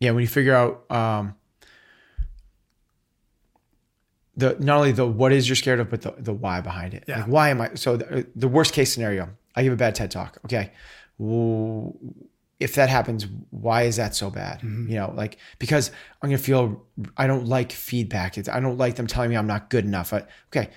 Yeah, 0.00 0.12
when 0.12 0.22
you 0.22 0.28
figure 0.28 0.54
out 0.54 0.90
um, 0.90 1.34
the 4.36 4.56
not 4.60 4.78
only 4.78 4.92
the 4.92 5.06
what 5.06 5.32
is 5.32 5.48
you're 5.48 5.56
scared 5.56 5.80
of, 5.80 5.90
but 5.90 6.02
the, 6.02 6.14
the 6.18 6.32
why 6.32 6.60
behind 6.60 6.94
it. 6.94 7.04
Yeah. 7.06 7.18
Like, 7.18 7.28
why 7.28 7.48
am 7.50 7.60
I? 7.60 7.74
So 7.74 7.96
the, 7.96 8.26
the 8.34 8.48
worst 8.48 8.72
case 8.72 8.92
scenario, 8.92 9.28
I 9.54 9.62
give 9.62 9.72
a 9.72 9.76
bad 9.76 9.94
TED 9.94 10.10
talk. 10.10 10.38
Okay, 10.44 10.70
if 12.60 12.74
that 12.74 12.88
happens, 12.88 13.26
why 13.50 13.82
is 13.82 13.96
that 13.96 14.14
so 14.14 14.30
bad? 14.30 14.62
You 14.62 14.96
know, 14.96 15.12
like 15.14 15.38
because 15.58 15.90
I'm 16.22 16.30
gonna 16.30 16.38
feel 16.38 16.84
I 17.16 17.26
don't 17.26 17.46
like 17.46 17.72
feedback. 17.72 18.38
It's, 18.38 18.48
I 18.48 18.60
don't 18.60 18.78
like 18.78 18.96
them 18.96 19.06
telling 19.06 19.30
me 19.30 19.36
I'm 19.36 19.46
not 19.46 19.68
good 19.68 19.84
enough. 19.84 20.12
I, 20.12 20.24
okay. 20.46 20.70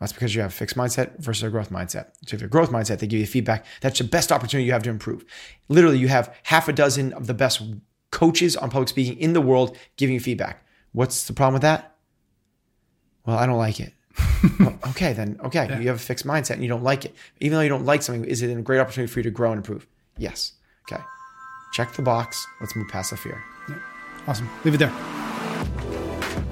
That's 0.00 0.12
because 0.12 0.34
you 0.34 0.42
have 0.42 0.50
a 0.50 0.54
fixed 0.54 0.76
mindset 0.76 1.18
versus 1.18 1.42
a 1.42 1.50
growth 1.50 1.70
mindset. 1.70 2.12
So 2.26 2.28
if 2.28 2.32
you 2.34 2.38
have 2.38 2.42
a 2.42 2.48
growth 2.48 2.70
mindset, 2.70 3.00
they 3.00 3.06
give 3.06 3.18
you 3.18 3.26
feedback. 3.26 3.66
That's 3.80 3.98
the 3.98 4.04
best 4.04 4.30
opportunity 4.30 4.66
you 4.66 4.72
have 4.72 4.84
to 4.84 4.90
improve. 4.90 5.24
Literally, 5.68 5.98
you 5.98 6.08
have 6.08 6.34
half 6.44 6.68
a 6.68 6.72
dozen 6.72 7.12
of 7.14 7.26
the 7.26 7.34
best 7.34 7.62
coaches 8.10 8.56
on 8.56 8.70
public 8.70 8.88
speaking 8.88 9.18
in 9.18 9.32
the 9.32 9.40
world 9.40 9.76
giving 9.96 10.14
you 10.14 10.20
feedback. 10.20 10.64
What's 10.92 11.26
the 11.26 11.32
problem 11.32 11.54
with 11.54 11.62
that? 11.62 11.96
Well, 13.26 13.36
I 13.36 13.46
don't 13.46 13.58
like 13.58 13.80
it. 13.80 13.92
Well, 14.60 14.78
okay, 14.90 15.12
then 15.12 15.38
okay, 15.44 15.66
you 15.80 15.88
have 15.88 15.96
a 15.96 16.00
fixed 16.00 16.26
mindset 16.26 16.52
and 16.52 16.62
you 16.62 16.68
don't 16.68 16.84
like 16.84 17.04
it. 17.04 17.14
Even 17.40 17.56
though 17.56 17.62
you 17.62 17.68
don't 17.68 17.84
like 17.84 18.02
something, 18.02 18.24
is 18.24 18.40
it 18.40 18.56
a 18.56 18.62
great 18.62 18.78
opportunity 18.78 19.12
for 19.12 19.18
you 19.18 19.24
to 19.24 19.30
grow 19.30 19.50
and 19.50 19.58
improve? 19.58 19.86
Yes. 20.16 20.52
Okay. 20.90 21.02
Check 21.72 21.92
the 21.94 22.02
box. 22.02 22.44
Let's 22.60 22.74
move 22.76 22.88
past 22.88 23.10
the 23.10 23.16
fear. 23.16 23.42
Awesome. 24.26 24.48
Leave 24.64 24.74
it 24.74 24.78
there. 24.78 24.92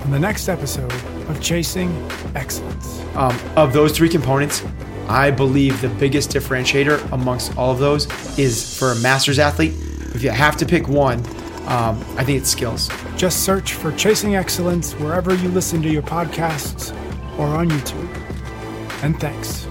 On 0.05 0.11
the 0.11 0.19
next 0.19 0.49
episode 0.49 0.93
of 1.29 1.41
Chasing 1.41 1.91
Excellence. 2.35 3.01
Um, 3.15 3.39
of 3.57 3.73
those 3.73 3.93
three 3.93 4.09
components, 4.09 4.65
I 5.09 5.31
believe 5.31 5.81
the 5.81 5.89
biggest 5.89 6.31
differentiator 6.31 7.12
amongst 7.12 7.57
all 7.57 7.71
of 7.71 7.79
those 7.79 8.07
is 8.39 8.79
for 8.79 8.93
a 8.93 8.97
master's 8.97 9.39
athlete. 9.39 9.75
If 10.15 10.23
you 10.23 10.31
have 10.31 10.57
to 10.57 10.67
pick 10.67 10.89
one, 10.89 11.19
um, 11.67 11.99
I 12.17 12.25
think 12.25 12.41
it's 12.41 12.51
skills. 12.51 12.89
Just 13.17 13.45
search 13.45 13.75
for 13.75 13.93
Chasing 13.93 14.37
Excellence 14.37 14.93
wherever 14.95 15.35
you 15.35 15.49
listen 15.49 15.83
to 15.83 15.89
your 15.89 16.03
podcasts 16.03 16.93
or 17.39 17.47
on 17.47 17.69
YouTube. 17.69 19.03
And 19.03 19.19
thanks 19.21 19.66